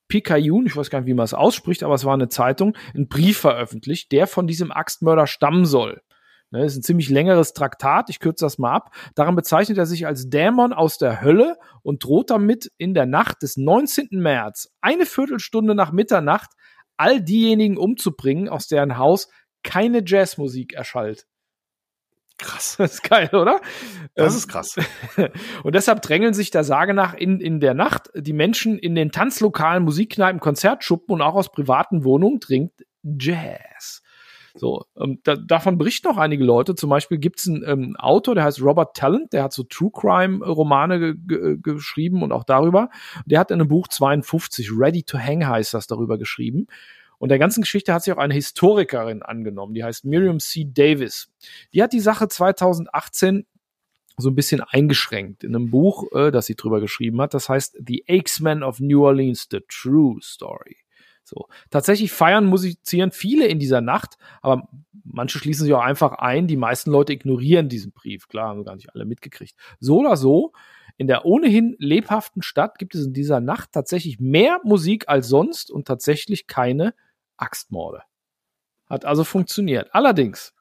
Picayune, 0.07 0.67
ich 0.67 0.75
weiß 0.75 0.89
gar 0.89 0.99
nicht, 0.99 1.07
wie 1.07 1.13
man 1.13 1.25
es 1.25 1.33
ausspricht, 1.33 1.81
aber 1.81 1.95
es 1.95 2.05
war 2.05 2.13
eine 2.13 2.29
Zeitung, 2.29 2.77
einen 2.93 3.07
Brief 3.07 3.39
veröffentlicht, 3.39 4.11
der 4.11 4.27
von 4.27 4.47
diesem 4.47 4.71
Axtmörder 4.71 5.27
stammen 5.27 5.65
soll. 5.65 6.01
Ne, 6.53 6.65
ist 6.65 6.75
ein 6.75 6.83
ziemlich 6.83 7.09
längeres 7.09 7.53
Traktat, 7.53 8.11
ich 8.11 8.19
kürze 8.19 8.45
das 8.45 8.59
mal 8.59 8.71
ab. 8.71 8.93
Daran 9.15 9.35
bezeichnet 9.35 9.79
er 9.79 9.87
sich 9.87 10.05
als 10.05 10.29
Dämon 10.29 10.71
aus 10.71 10.99
der 10.99 11.19
Hölle 11.19 11.57
und 11.81 12.03
droht 12.03 12.29
damit 12.29 12.71
in 12.77 12.93
der 12.93 13.07
Nacht 13.07 13.41
des 13.41 13.57
19. 13.57 14.09
März, 14.11 14.69
eine 14.79 15.07
Viertelstunde 15.07 15.73
nach 15.73 15.91
Mitternacht, 15.91 16.51
all 16.95 17.23
diejenigen 17.23 17.75
umzubringen, 17.75 18.49
aus 18.49 18.67
deren 18.67 18.99
Haus 18.99 19.29
keine 19.63 20.03
Jazzmusik 20.05 20.73
erschallt. 20.73 21.25
Krass. 22.37 22.75
Das 22.77 22.93
ist 22.93 23.03
geil, 23.03 23.31
oder? 23.33 23.59
Das 24.13 24.33
ähm, 24.33 24.37
ist 24.37 24.47
krass. 24.47 24.75
Und 25.63 25.73
deshalb 25.73 26.03
drängeln 26.03 26.35
sich 26.35 26.51
der 26.51 26.63
Sage 26.63 26.93
nach 26.93 27.15
in, 27.15 27.41
in 27.41 27.61
der 27.61 27.73
Nacht 27.73 28.11
die 28.13 28.33
Menschen 28.33 28.77
in 28.77 28.93
den 28.93 29.11
Tanzlokalen, 29.11 29.83
Musikkneipen, 29.83 30.39
Konzertschuppen 30.39 31.15
und 31.15 31.23
auch 31.23 31.33
aus 31.33 31.51
privaten 31.51 32.03
Wohnungen 32.03 32.39
dringt 32.39 32.73
Jazz. 33.01 34.02
So, 34.55 34.85
ähm, 34.97 35.19
da, 35.23 35.35
davon 35.35 35.77
berichten 35.77 36.07
auch 36.07 36.17
einige 36.17 36.43
Leute. 36.43 36.75
Zum 36.75 36.89
Beispiel 36.89 37.17
gibt 37.17 37.39
es 37.39 37.47
einen 37.47 37.63
ähm, 37.65 37.95
Autor, 37.97 38.35
der 38.35 38.43
heißt 38.43 38.61
Robert 38.61 38.95
Talent, 38.95 39.33
der 39.33 39.43
hat 39.43 39.53
so 39.53 39.63
True 39.63 39.89
Crime 39.91 40.45
Romane 40.45 40.99
ge 40.99 41.15
ge 41.17 41.57
geschrieben 41.57 42.21
und 42.21 42.31
auch 42.31 42.43
darüber. 42.43 42.89
Der 43.25 43.39
hat 43.39 43.49
in 43.49 43.59
einem 43.59 43.67
Buch 43.67 43.87
52, 43.87 44.69
Ready 44.77 45.03
to 45.03 45.17
Hang 45.17 45.47
heißt 45.47 45.73
das, 45.73 45.87
darüber 45.87 46.19
geschrieben. 46.19 46.67
Und 47.17 47.29
der 47.29 47.39
ganzen 47.39 47.61
Geschichte 47.61 47.93
hat 47.93 48.03
sich 48.03 48.13
auch 48.13 48.17
eine 48.17 48.33
Historikerin 48.33 49.23
angenommen, 49.23 49.73
die 49.73 49.83
heißt 49.83 50.05
Miriam 50.05 50.39
C. 50.39 50.67
Davis. 50.71 51.31
Die 51.73 51.81
hat 51.81 51.93
die 51.93 51.99
Sache 51.99 52.27
2018 52.27 53.47
so 54.17 54.29
ein 54.29 54.35
bisschen 54.35 54.61
eingeschränkt 54.61 55.43
in 55.43 55.55
einem 55.55 55.71
Buch, 55.71 56.11
äh, 56.11 56.31
das 56.31 56.45
sie 56.45 56.55
drüber 56.55 56.79
geschrieben 56.79 57.19
hat. 57.21 57.33
Das 57.33 57.49
heißt 57.49 57.79
The 57.85 58.03
X-Men 58.05 58.61
of 58.61 58.79
New 58.79 59.03
Orleans, 59.03 59.47
The 59.49 59.61
True 59.67 60.17
Story. 60.21 60.82
So. 61.23 61.47
Tatsächlich 61.69 62.11
feiern, 62.11 62.45
musizieren 62.45 63.11
viele 63.11 63.47
in 63.47 63.59
dieser 63.59 63.81
Nacht, 63.81 64.17
aber 64.41 64.67
manche 65.03 65.39
schließen 65.39 65.65
sich 65.65 65.73
auch 65.73 65.81
einfach 65.81 66.13
ein. 66.13 66.47
Die 66.47 66.57
meisten 66.57 66.91
Leute 66.91 67.13
ignorieren 67.13 67.69
diesen 67.69 67.91
Brief. 67.91 68.27
Klar, 68.27 68.49
haben 68.49 68.63
gar 68.63 68.75
nicht 68.75 68.93
alle 68.93 69.05
mitgekriegt. 69.05 69.55
So 69.79 69.99
oder 69.99 70.17
so, 70.17 70.53
in 70.97 71.07
der 71.07 71.25
ohnehin 71.25 71.75
lebhaften 71.79 72.41
Stadt 72.41 72.77
gibt 72.77 72.95
es 72.95 73.05
in 73.05 73.13
dieser 73.13 73.39
Nacht 73.39 73.71
tatsächlich 73.71 74.19
mehr 74.19 74.59
Musik 74.63 75.09
als 75.09 75.27
sonst 75.27 75.71
und 75.71 75.87
tatsächlich 75.87 76.47
keine 76.47 76.93
Axtmorde. 77.37 78.03
Hat 78.87 79.05
also 79.05 79.23
funktioniert. 79.23 79.93
Allerdings, 79.93 80.53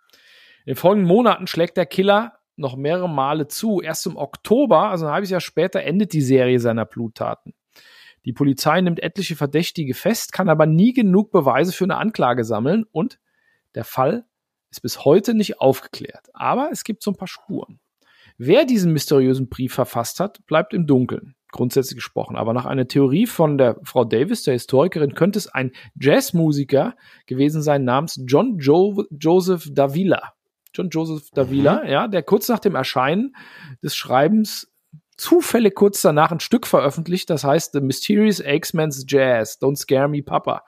in 0.64 0.72
den 0.72 0.76
folgenden 0.76 1.08
Monaten 1.08 1.46
schlägt 1.46 1.76
der 1.76 1.86
Killer 1.86 2.38
noch 2.56 2.76
mehrere 2.76 3.08
Male 3.08 3.48
zu. 3.48 3.80
Erst 3.80 4.06
im 4.06 4.16
Oktober, 4.16 4.90
also 4.90 5.06
ein 5.06 5.12
halbes 5.12 5.30
Jahr 5.30 5.40
später, 5.40 5.82
endet 5.82 6.12
die 6.12 6.22
Serie 6.22 6.60
seiner 6.60 6.84
Bluttaten. 6.84 7.54
Die 8.24 8.32
Polizei 8.32 8.80
nimmt 8.80 9.02
etliche 9.02 9.36
Verdächtige 9.36 9.94
fest, 9.94 10.32
kann 10.32 10.48
aber 10.48 10.66
nie 10.66 10.92
genug 10.92 11.32
Beweise 11.32 11.72
für 11.72 11.84
eine 11.84 11.96
Anklage 11.96 12.44
sammeln 12.44 12.84
und 12.92 13.18
der 13.74 13.84
Fall 13.84 14.26
ist 14.70 14.80
bis 14.80 15.04
heute 15.04 15.34
nicht 15.34 15.60
aufgeklärt. 15.60 16.28
Aber 16.32 16.70
es 16.72 16.84
gibt 16.84 17.02
so 17.02 17.10
ein 17.10 17.16
paar 17.16 17.28
Spuren. 17.28 17.80
Wer 18.38 18.64
diesen 18.64 18.92
mysteriösen 18.92 19.48
Brief 19.48 19.74
verfasst 19.74 20.18
hat, 20.20 20.44
bleibt 20.46 20.72
im 20.72 20.86
Dunkeln, 20.86 21.34
grundsätzlich 21.50 21.96
gesprochen. 21.96 22.36
Aber 22.36 22.52
nach 22.54 22.64
einer 22.64 22.88
Theorie 22.88 23.26
von 23.26 23.58
der 23.58 23.78
Frau 23.82 24.04
Davis, 24.04 24.42
der 24.44 24.54
Historikerin, 24.54 25.14
könnte 25.14 25.38
es 25.38 25.48
ein 25.48 25.72
Jazzmusiker 26.00 26.96
gewesen 27.26 27.62
sein 27.62 27.84
namens 27.84 28.20
John 28.26 28.58
jo 28.58 29.04
Joseph 29.10 29.68
Davila. 29.70 30.32
John 30.74 30.88
Joseph 30.88 31.30
Davila, 31.32 31.82
mhm. 31.82 31.90
ja, 31.90 32.08
der 32.08 32.22
kurz 32.22 32.48
nach 32.48 32.60
dem 32.60 32.74
Erscheinen 32.74 33.36
des 33.82 33.94
Schreibens 33.94 34.71
zufällig 35.16 35.74
kurz 35.74 36.02
danach 36.02 36.32
ein 36.32 36.40
Stück 36.40 36.66
veröffentlicht, 36.66 37.30
das 37.30 37.44
heißt 37.44 37.72
The 37.72 37.80
Mysterious 37.80 38.40
X-Men's 38.40 39.04
Jazz, 39.06 39.60
Don't 39.60 39.76
Scare 39.76 40.08
Me 40.08 40.22
Papa. 40.22 40.64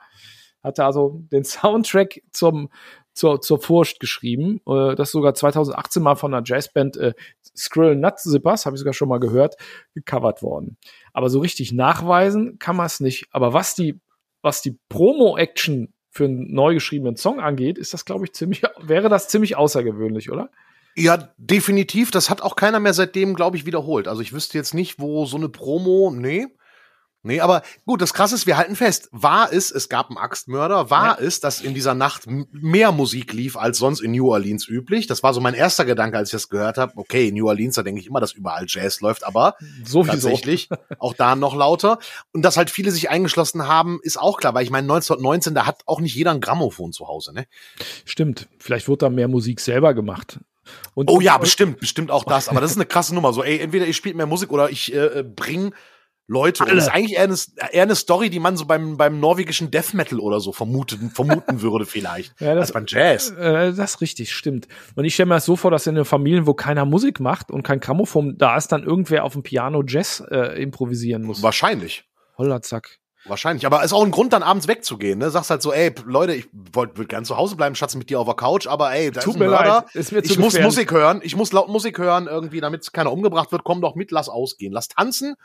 Hatte 0.63 0.83
also 0.83 1.21
den 1.31 1.43
Soundtrack 1.43 2.21
zum, 2.31 2.69
zur, 3.13 3.41
zur 3.41 3.61
Furcht 3.61 3.99
geschrieben. 3.99 4.61
Äh, 4.67 4.95
das 4.95 5.11
sogar 5.11 5.33
2018 5.33 6.01
mal 6.01 6.15
von 6.15 6.33
einer 6.33 6.43
Jazzband 6.45 6.97
äh, 6.97 7.13
Skrill 7.55 7.95
Nut 7.95 8.19
Zippers, 8.19 8.65
habe 8.65 8.75
ich 8.75 8.79
sogar 8.79 8.93
schon 8.93 9.09
mal 9.09 9.19
gehört, 9.19 9.55
gecovert 9.93 10.41
worden. 10.41 10.77
Aber 11.13 11.29
so 11.29 11.39
richtig 11.39 11.71
nachweisen 11.71 12.59
kann 12.59 12.75
man 12.75 12.87
es 12.87 12.99
nicht. 12.99 13.27
Aber 13.31 13.53
was 13.53 13.75
die, 13.75 13.99
was 14.41 14.61
die 14.61 14.77
Promo-Action 14.89 15.93
für 16.09 16.25
einen 16.25 16.53
neu 16.53 16.73
geschriebenen 16.73 17.15
Song 17.15 17.39
angeht, 17.39 17.77
ist 17.77 17.93
das, 17.93 18.05
glaube 18.05 18.25
ich, 18.25 18.33
ziemlich, 18.33 18.63
wäre 18.79 19.09
das 19.09 19.27
ziemlich 19.27 19.55
außergewöhnlich, 19.57 20.31
oder? 20.31 20.49
Ja, 20.95 21.29
definitiv. 21.37 22.11
Das 22.11 22.29
hat 22.29 22.41
auch 22.41 22.55
keiner 22.55 22.79
mehr 22.79 22.93
seitdem, 22.93 23.35
glaube 23.35 23.57
ich, 23.57 23.65
wiederholt. 23.65 24.07
Also 24.07 24.21
ich 24.21 24.31
wüsste 24.33 24.57
jetzt 24.57 24.73
nicht, 24.73 24.99
wo 24.99 25.25
so 25.25 25.37
eine 25.37 25.49
Promo, 25.49 26.11
nee. 26.11 26.47
Nee, 27.25 27.39
aber 27.39 27.63
gut, 27.87 28.03
das 28.03 28.13
krasse 28.13 28.35
ist, 28.35 28.45
wir 28.45 28.55
halten 28.55 28.75
fest, 28.75 29.09
war 29.11 29.51
es, 29.51 29.71
es 29.71 29.89
gab 29.89 30.09
einen 30.09 30.19
Axtmörder, 30.19 30.91
war 30.91 31.19
ja. 31.19 31.25
es, 31.25 31.39
dass 31.39 31.59
in 31.59 31.73
dieser 31.73 31.95
Nacht 31.95 32.27
mehr 32.27 32.91
Musik 32.91 33.33
lief 33.33 33.57
als 33.57 33.79
sonst 33.79 34.01
in 34.01 34.11
New 34.11 34.29
Orleans 34.29 34.67
üblich. 34.67 35.07
Das 35.07 35.23
war 35.23 35.33
so 35.33 35.41
mein 35.41 35.55
erster 35.55 35.85
Gedanke, 35.85 36.19
als 36.19 36.29
ich 36.29 36.33
das 36.33 36.49
gehört 36.49 36.77
habe. 36.77 36.93
Okay, 36.97 37.31
New 37.31 37.47
Orleans, 37.47 37.73
da 37.73 37.81
denke 37.81 37.99
ich 37.99 38.05
immer, 38.05 38.19
dass 38.19 38.33
überall 38.33 38.65
Jazz 38.67 39.01
läuft, 39.01 39.25
aber 39.25 39.55
Sowieso. 39.83 40.11
tatsächlich 40.11 40.69
auch 40.99 41.15
da 41.15 41.35
noch 41.35 41.55
lauter. 41.55 41.97
Und 42.31 42.43
dass 42.43 42.57
halt 42.57 42.69
viele 42.69 42.91
sich 42.91 43.09
eingeschlossen 43.09 43.67
haben, 43.67 43.99
ist 44.03 44.19
auch 44.19 44.37
klar, 44.37 44.53
weil 44.53 44.63
ich 44.63 44.69
meine, 44.69 44.85
1919, 44.85 45.55
da 45.55 45.65
hat 45.65 45.81
auch 45.87 46.01
nicht 46.01 46.13
jeder 46.13 46.29
ein 46.29 46.41
Grammophon 46.41 46.91
zu 46.91 47.07
Hause, 47.07 47.33
ne? 47.33 47.47
Stimmt. 48.05 48.47
Vielleicht 48.59 48.87
wurde 48.87 48.99
da 48.99 49.09
mehr 49.09 49.27
Musik 49.27 49.61
selber 49.61 49.95
gemacht. 49.95 50.39
Und 50.93 51.09
oh 51.09 51.19
ja, 51.19 51.37
bestimmt, 51.37 51.79
bestimmt 51.79 52.11
auch 52.11 52.23
das. 52.23 52.49
Aber 52.49 52.61
das 52.61 52.71
ist 52.71 52.77
eine 52.77 52.85
krasse 52.85 53.13
Nummer. 53.13 53.33
So, 53.33 53.43
ey, 53.43 53.59
entweder 53.59 53.85
ich 53.85 53.95
spiele 53.95 54.15
mehr 54.15 54.25
Musik 54.25 54.51
oder 54.51 54.69
ich 54.69 54.93
äh, 54.93 55.23
bring 55.23 55.73
Leute. 56.27 56.63
Alle. 56.63 56.75
das 56.75 56.85
ist 56.85 56.93
eigentlich 56.93 57.17
eher 57.17 57.23
eine, 57.23 57.37
eher 57.71 57.83
eine 57.83 57.95
Story, 57.95 58.29
die 58.29 58.39
man 58.39 58.57
so 58.57 58.65
beim, 58.65 58.97
beim 58.97 59.19
norwegischen 59.19 59.69
Death 59.69 59.93
Metal 59.93 60.19
oder 60.19 60.39
so 60.39 60.51
vermuten, 60.51 61.11
vermuten 61.11 61.61
würde 61.61 61.85
vielleicht. 61.85 62.33
Ja, 62.45 62.53
das, 62.53 62.63
als 62.63 62.71
beim 62.73 62.85
Jazz. 62.87 63.31
Äh, 63.31 63.73
das 63.73 63.95
ist 63.95 64.01
richtig, 64.01 64.33
stimmt. 64.33 64.67
Und 64.95 65.05
ich 65.05 65.13
stelle 65.13 65.27
mir 65.27 65.35
das 65.35 65.45
so 65.45 65.55
vor, 65.55 65.71
dass 65.71 65.87
in 65.87 65.95
den 65.95 66.05
Familien, 66.05 66.47
wo 66.47 66.53
keiner 66.53 66.85
Musik 66.85 67.19
macht 67.19 67.51
und 67.51 67.63
kein 67.63 67.79
Grammophon 67.79 68.37
da 68.37 68.57
ist, 68.57 68.71
dann 68.71 68.83
irgendwer 68.83 69.23
auf 69.23 69.33
dem 69.33 69.43
Piano 69.43 69.83
Jazz 69.85 70.23
äh, 70.29 70.61
improvisieren 70.61 71.23
muss. 71.23 71.41
Wahrscheinlich. 71.41 72.05
Hollerzack. 72.37 72.99
Wahrscheinlich, 73.27 73.65
aber 73.65 73.83
ist 73.83 73.93
auch 73.93 74.03
ein 74.03 74.11
Grund, 74.11 74.33
dann 74.33 74.43
abends 74.43 74.67
wegzugehen. 74.67 75.17
Ne? 75.17 75.31
Sagst 75.31 75.49
halt 75.49 75.61
so, 75.61 75.73
ey, 75.73 75.93
Leute, 76.05 76.35
ich 76.35 76.47
wollte 76.53 76.97
würd 76.97 77.09
gern 77.09 77.25
zu 77.25 77.37
Hause 77.37 77.55
bleiben, 77.55 77.75
Schatz, 77.75 77.95
mit 77.95 78.09
dir 78.09 78.19
auf 78.19 78.27
der 78.27 78.35
Couch, 78.35 78.67
aber 78.67 78.93
ey, 78.93 79.11
da 79.11 79.21
Tut 79.21 79.37
mir 79.37 79.49
Mörder. 79.49 79.85
Leid. 79.85 79.95
Ist 79.95 80.11
mir 80.11 80.21
zu 80.21 80.33
ich 80.33 80.39
muss 80.39 80.59
Musik 80.59 80.91
hören, 80.91 81.21
ich 81.23 81.35
muss 81.35 81.51
laut 81.51 81.67
Musik 81.69 81.97
hören, 81.97 82.27
irgendwie, 82.27 82.61
damit 82.61 82.91
keiner 82.93 83.11
umgebracht 83.11 83.51
wird. 83.51 83.63
Komm 83.63 83.81
doch 83.81 83.95
mit, 83.95 84.11
lass 84.11 84.29
ausgehen, 84.29 84.71
lass 84.71 84.89
tanzen, 84.89 85.35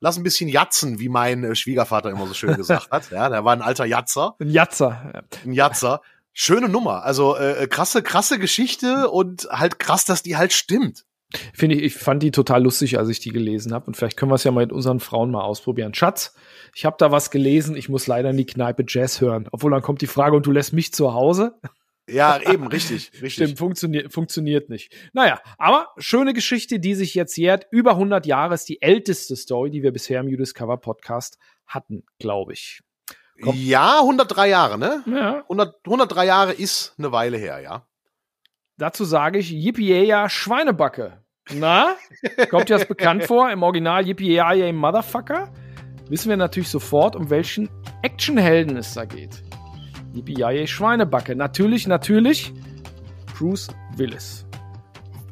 lass 0.00 0.18
ein 0.18 0.22
bisschen 0.22 0.48
jatzen, 0.48 0.98
wie 0.98 1.08
mein 1.08 1.42
äh, 1.44 1.54
Schwiegervater 1.54 2.10
immer 2.10 2.26
so 2.26 2.34
schön 2.34 2.56
gesagt 2.56 2.90
hat. 2.90 3.10
Ja, 3.10 3.30
der 3.30 3.44
war 3.44 3.54
ein 3.54 3.62
alter 3.62 3.86
Jatzer. 3.86 4.36
Ein 4.38 4.50
Jatzer. 4.50 5.10
Ja. 5.14 5.22
Ein 5.44 5.52
Jatzer. 5.52 6.02
Schöne 6.32 6.68
Nummer. 6.68 7.04
Also 7.04 7.36
äh, 7.36 7.66
krasse, 7.68 8.02
krasse 8.02 8.38
Geschichte 8.38 9.10
und 9.10 9.48
halt 9.50 9.78
krass, 9.78 10.04
dass 10.04 10.22
die 10.22 10.36
halt 10.36 10.52
stimmt. 10.52 11.04
Finde 11.54 11.76
ich, 11.76 11.82
ich 11.82 11.94
fand 11.94 12.22
die 12.22 12.30
total 12.30 12.62
lustig, 12.62 12.98
als 12.98 13.08
ich 13.08 13.20
die 13.20 13.30
gelesen 13.30 13.72
habe. 13.72 13.86
Und 13.86 13.96
vielleicht 13.96 14.16
können 14.16 14.30
wir 14.30 14.36
es 14.36 14.44
ja 14.44 14.50
mal 14.50 14.62
mit 14.62 14.72
unseren 14.72 15.00
Frauen 15.00 15.30
mal 15.30 15.42
ausprobieren. 15.42 15.94
Schatz, 15.94 16.34
ich 16.74 16.84
habe 16.84 16.96
da 16.98 17.12
was 17.12 17.30
gelesen, 17.30 17.76
ich 17.76 17.88
muss 17.88 18.06
leider 18.06 18.30
in 18.30 18.36
die 18.36 18.46
Kneipe 18.46 18.84
Jazz 18.86 19.20
hören. 19.20 19.48
Obwohl 19.52 19.70
dann 19.70 19.82
kommt 19.82 20.02
die 20.02 20.06
Frage, 20.06 20.36
und 20.36 20.46
du 20.46 20.52
lässt 20.52 20.72
mich 20.72 20.92
zu 20.92 21.14
Hause? 21.14 21.58
Ja, 22.08 22.40
eben, 22.40 22.66
richtig, 22.66 23.12
richtig. 23.22 23.32
Stimmt, 23.32 23.58
funktioniert, 23.58 24.12
funktioniert 24.12 24.68
nicht. 24.68 24.92
Naja, 25.12 25.40
aber 25.58 25.88
schöne 25.98 26.34
Geschichte, 26.34 26.80
die 26.80 26.94
sich 26.94 27.14
jetzt 27.14 27.36
jährt. 27.36 27.66
Über 27.70 27.92
100 27.92 28.26
Jahre 28.26 28.54
ist 28.54 28.68
die 28.68 28.82
älteste 28.82 29.36
Story, 29.36 29.70
die 29.70 29.82
wir 29.82 29.92
bisher 29.92 30.20
im 30.20 30.28
You 30.28 30.36
Discover 30.36 30.78
Podcast 30.78 31.38
hatten, 31.66 32.04
glaube 32.18 32.54
ich. 32.54 32.80
Komm. 33.42 33.56
Ja, 33.56 34.00
103 34.00 34.48
Jahre, 34.48 34.78
ne? 34.78 35.02
Ja. 35.06 35.42
100, 35.42 35.76
103 35.84 36.26
Jahre 36.26 36.52
ist 36.52 36.94
eine 36.98 37.12
Weile 37.12 37.38
her, 37.38 37.60
ja. 37.60 37.86
Dazu 38.76 39.04
sage 39.04 39.38
ich 39.38 39.50
yippie 39.50 40.14
Schweinebacke. 40.28 41.19
Na, 41.52 41.96
kommt 42.50 42.68
dir 42.68 42.78
das 42.78 42.86
bekannt 42.86 43.24
vor? 43.24 43.50
Im 43.50 43.62
Original 43.62 44.06
yippie 44.06 44.72
Motherfucker? 44.72 45.52
Wissen 46.08 46.28
wir 46.28 46.36
natürlich 46.36 46.68
sofort, 46.68 47.16
um 47.16 47.30
welchen 47.30 47.68
Actionhelden 48.02 48.76
es 48.76 48.94
da 48.94 49.04
geht. 49.04 49.42
Yippie 50.12 50.66
Schweinebacke. 50.66 51.36
Natürlich, 51.36 51.86
natürlich 51.86 52.52
Bruce 53.36 53.68
Willis. 53.96 54.44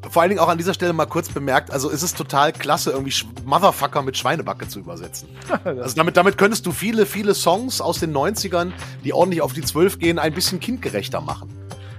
Vor 0.09 0.23
allen 0.23 0.31
Dingen 0.31 0.41
auch 0.41 0.49
an 0.49 0.57
dieser 0.57 0.73
Stelle 0.75 0.93
mal 0.93 1.07
kurz 1.07 1.29
bemerkt, 1.29 1.71
also 1.71 1.91
ist 1.91 2.03
es 2.03 2.15
total 2.15 2.53
klasse, 2.53 2.93
irgendwie 2.93 3.11
Sch 3.11 3.27
Motherfucker 3.45 4.01
mit 4.03 4.17
Schweinebacke 4.17 4.69
zu 4.69 4.79
übersetzen. 4.79 5.29
also 5.65 5.97
damit, 5.97 6.17
damit 6.17 6.39
könntest 6.39 6.65
du 6.65 6.73
viele, 6.73 7.05
viele 7.05 7.35
Songs 7.35 7.81
aus 7.81 8.01
den 8.01 8.17
90ern, 8.17 8.73
die 9.05 9.13
ordentlich 9.13 9.43
auf 9.43 9.53
die 9.53 9.63
12 9.63 9.99
gehen, 9.99 10.19
ein 10.19 10.33
bisschen 10.33 10.61
kindgerechter 10.61 11.21
machen. 11.21 11.58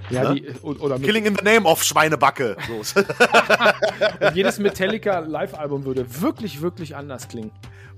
Ja, 0.10 0.34
Ne? 0.34 0.42
die, 0.42 0.50
oder 0.62 0.98
mit, 0.98 1.06
Killing 1.06 1.26
in 1.26 1.36
the 1.36 1.44
name 1.44 1.66
of 1.68 1.84
Schweinebacke. 1.84 2.58
Und 4.22 4.36
jedes 4.36 4.60
Metallica 4.60 5.20
Live-Album 5.20 5.86
würde 5.86 6.06
wirklich, 6.22 6.62
wirklich 6.62 6.96
anders 6.96 7.28
klingen. 7.28 7.52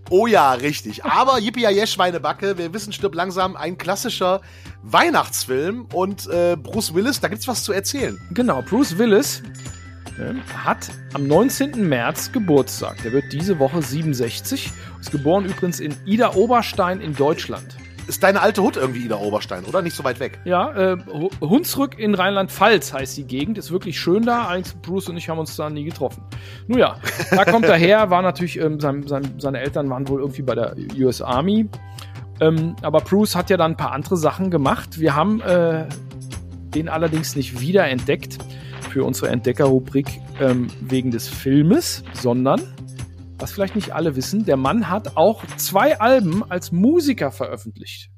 oh 0.09 0.27
ja, 0.27 0.53
richtig. 0.53 1.05
Aber 1.05 1.39
Yippie 1.39 1.61
ja 1.61 1.85
Schweinebacke, 1.87 2.57
wir 2.57 2.73
wissen, 2.73 2.91
stirbt 2.93 3.15
langsam 3.15 3.55
ein 3.55 3.77
klassischer 3.77 4.41
Weihnachtsfilm 4.83 5.87
und 5.93 6.27
äh, 6.27 6.55
Bruce 6.55 6.93
Willis, 6.93 7.19
da 7.19 7.27
gibt's 7.27 7.47
was 7.47 7.63
zu 7.63 7.71
erzählen. 7.71 8.19
Genau, 8.31 8.61
Bruce 8.61 8.97
Willis 8.97 9.43
ähm, 10.19 10.41
hat 10.53 10.89
am 11.13 11.27
19. 11.27 11.87
März 11.87 12.31
Geburtstag. 12.31 13.01
Der 13.03 13.11
wird 13.11 13.31
diese 13.31 13.59
Woche 13.59 13.81
67. 13.81 14.71
Ist 14.99 15.11
geboren 15.11 15.45
übrigens 15.45 15.79
in 15.79 15.95
Ida 16.05 16.33
Oberstein 16.33 16.99
in 17.01 17.15
Deutschland. 17.15 17.77
Ist 18.11 18.21
deine 18.23 18.41
alte 18.41 18.61
Hut 18.61 18.75
irgendwie 18.75 19.05
Ida 19.05 19.15
Oberstein, 19.15 19.63
oder? 19.63 19.81
Nicht 19.81 19.95
so 19.95 20.03
weit 20.03 20.19
weg. 20.19 20.37
Ja, 20.43 20.71
äh, 20.73 20.97
Hu- 21.13 21.29
Hunsrück 21.39 21.97
in 21.97 22.13
Rheinland-Pfalz 22.13 22.91
heißt 22.91 23.15
die 23.15 23.23
Gegend. 23.23 23.57
Ist 23.57 23.71
wirklich 23.71 23.97
schön 23.97 24.23
da. 24.23 24.49
Eigentlich 24.49 24.75
Bruce 24.81 25.07
und 25.07 25.15
ich 25.15 25.29
haben 25.29 25.39
uns 25.39 25.55
da 25.55 25.69
nie 25.69 25.85
getroffen. 25.85 26.21
Nun 26.67 26.77
ja, 26.77 26.97
da 27.31 27.45
kommt 27.45 27.63
er 27.67 27.77
her. 27.77 28.09
War 28.09 28.21
natürlich, 28.21 28.59
ähm, 28.59 28.81
sein, 28.81 29.07
sein, 29.07 29.23
seine 29.37 29.61
Eltern 29.61 29.89
waren 29.89 30.09
wohl 30.09 30.19
irgendwie 30.19 30.41
bei 30.41 30.55
der 30.55 30.75
US 30.99 31.21
Army. 31.21 31.69
Ähm, 32.41 32.75
aber 32.81 32.99
Bruce 32.99 33.33
hat 33.33 33.49
ja 33.49 33.55
dann 33.55 33.71
ein 33.71 33.77
paar 33.77 33.93
andere 33.93 34.17
Sachen 34.17 34.51
gemacht. 34.51 34.99
Wir 34.99 35.15
haben 35.15 35.39
äh, 35.39 35.85
den 36.75 36.89
allerdings 36.89 37.37
nicht 37.37 37.61
wiederentdeckt 37.61 38.39
für 38.89 39.05
unsere 39.05 39.29
Entdeckerrubrik 39.29 40.19
ähm, 40.41 40.67
wegen 40.81 41.11
des 41.11 41.29
Filmes, 41.29 42.03
sondern, 42.11 42.61
was 43.41 43.51
vielleicht 43.51 43.75
nicht 43.75 43.93
alle 43.93 44.15
wissen, 44.15 44.45
der 44.45 44.57
Mann 44.57 44.89
hat 44.89 45.17
auch 45.17 45.43
zwei 45.57 45.99
Alben 45.99 46.49
als 46.49 46.71
Musiker 46.71 47.31
veröffentlicht. 47.31 48.09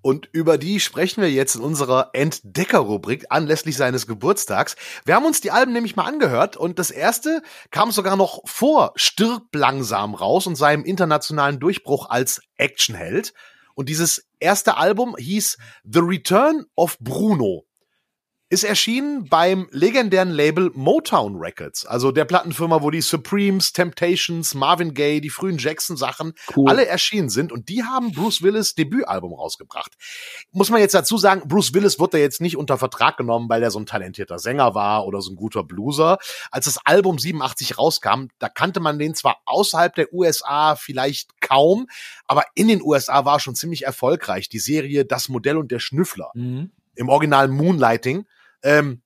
Und 0.00 0.28
über 0.32 0.58
die 0.58 0.80
sprechen 0.80 1.22
wir 1.22 1.30
jetzt 1.30 1.54
in 1.54 1.62
unserer 1.62 2.10
Entdeckerrubrik 2.12 3.26
anlässlich 3.30 3.76
seines 3.76 4.06
Geburtstags. 4.06 4.76
Wir 5.06 5.14
haben 5.14 5.24
uns 5.24 5.40
die 5.40 5.50
Alben 5.50 5.72
nämlich 5.72 5.96
mal 5.96 6.04
angehört 6.04 6.58
und 6.58 6.78
das 6.78 6.90
erste 6.90 7.42
kam 7.70 7.90
sogar 7.90 8.16
noch 8.16 8.42
vor 8.44 8.92
Stirb 8.96 9.54
langsam 9.54 10.14
raus 10.14 10.46
und 10.46 10.56
seinem 10.56 10.84
internationalen 10.84 11.58
Durchbruch 11.58 12.10
als 12.10 12.42
Actionheld. 12.56 13.32
Und 13.74 13.88
dieses 13.88 14.26
erste 14.40 14.76
Album 14.76 15.16
hieß 15.18 15.56
The 15.84 16.00
Return 16.00 16.66
of 16.76 16.98
Bruno. 17.00 17.64
Ist 18.54 18.62
erschienen 18.62 19.24
beim 19.28 19.66
legendären 19.72 20.30
Label 20.30 20.70
Motown 20.74 21.34
Records, 21.34 21.84
also 21.86 22.12
der 22.12 22.24
Plattenfirma, 22.24 22.82
wo 22.82 22.92
die 22.92 23.00
Supremes, 23.00 23.72
Temptations, 23.72 24.54
Marvin 24.54 24.94
Gaye, 24.94 25.20
die 25.20 25.28
frühen 25.28 25.58
Jackson-Sachen 25.58 26.34
Cool. 26.54 26.68
alle 26.70 26.86
erschienen 26.86 27.30
sind 27.30 27.50
und 27.50 27.68
die 27.68 27.82
haben 27.82 28.12
Bruce 28.12 28.42
Willis 28.42 28.76
Debütalbum 28.76 29.32
rausgebracht. 29.34 29.90
Muss 30.52 30.70
man 30.70 30.80
jetzt 30.80 30.94
dazu 30.94 31.18
sagen, 31.18 31.48
Bruce 31.48 31.74
Willis 31.74 31.98
wurde 31.98 32.20
jetzt 32.20 32.40
nicht 32.40 32.56
unter 32.56 32.78
Vertrag 32.78 33.16
genommen, 33.16 33.48
weil 33.48 33.60
er 33.60 33.72
so 33.72 33.80
ein 33.80 33.86
talentierter 33.86 34.38
Sänger 34.38 34.76
war 34.76 35.04
oder 35.04 35.20
so 35.20 35.32
ein 35.32 35.36
guter 35.36 35.64
Blueser. 35.64 36.18
Als 36.52 36.66
das 36.66 36.78
Album 36.84 37.18
87 37.18 37.76
rauskam, 37.76 38.26
da 38.38 38.48
kannte 38.48 38.78
man 38.78 39.00
den 39.00 39.16
zwar 39.16 39.38
außerhalb 39.46 39.96
der 39.96 40.12
USA 40.14 40.76
vielleicht 40.76 41.40
kaum, 41.40 41.88
aber 42.28 42.44
in 42.54 42.68
den 42.68 42.82
USA 42.82 43.24
war 43.24 43.40
schon 43.40 43.56
ziemlich 43.56 43.84
erfolgreich. 43.84 44.48
Die 44.48 44.60
Serie 44.60 45.04
Das 45.04 45.28
Modell 45.28 45.56
und 45.56 45.72
der 45.72 45.80
Schnüffler 45.80 46.30
Mhm. 46.34 46.70
im 46.94 47.08
Original 47.08 47.48
Moonlighting. 47.48 48.26
Ähm, 48.64 49.02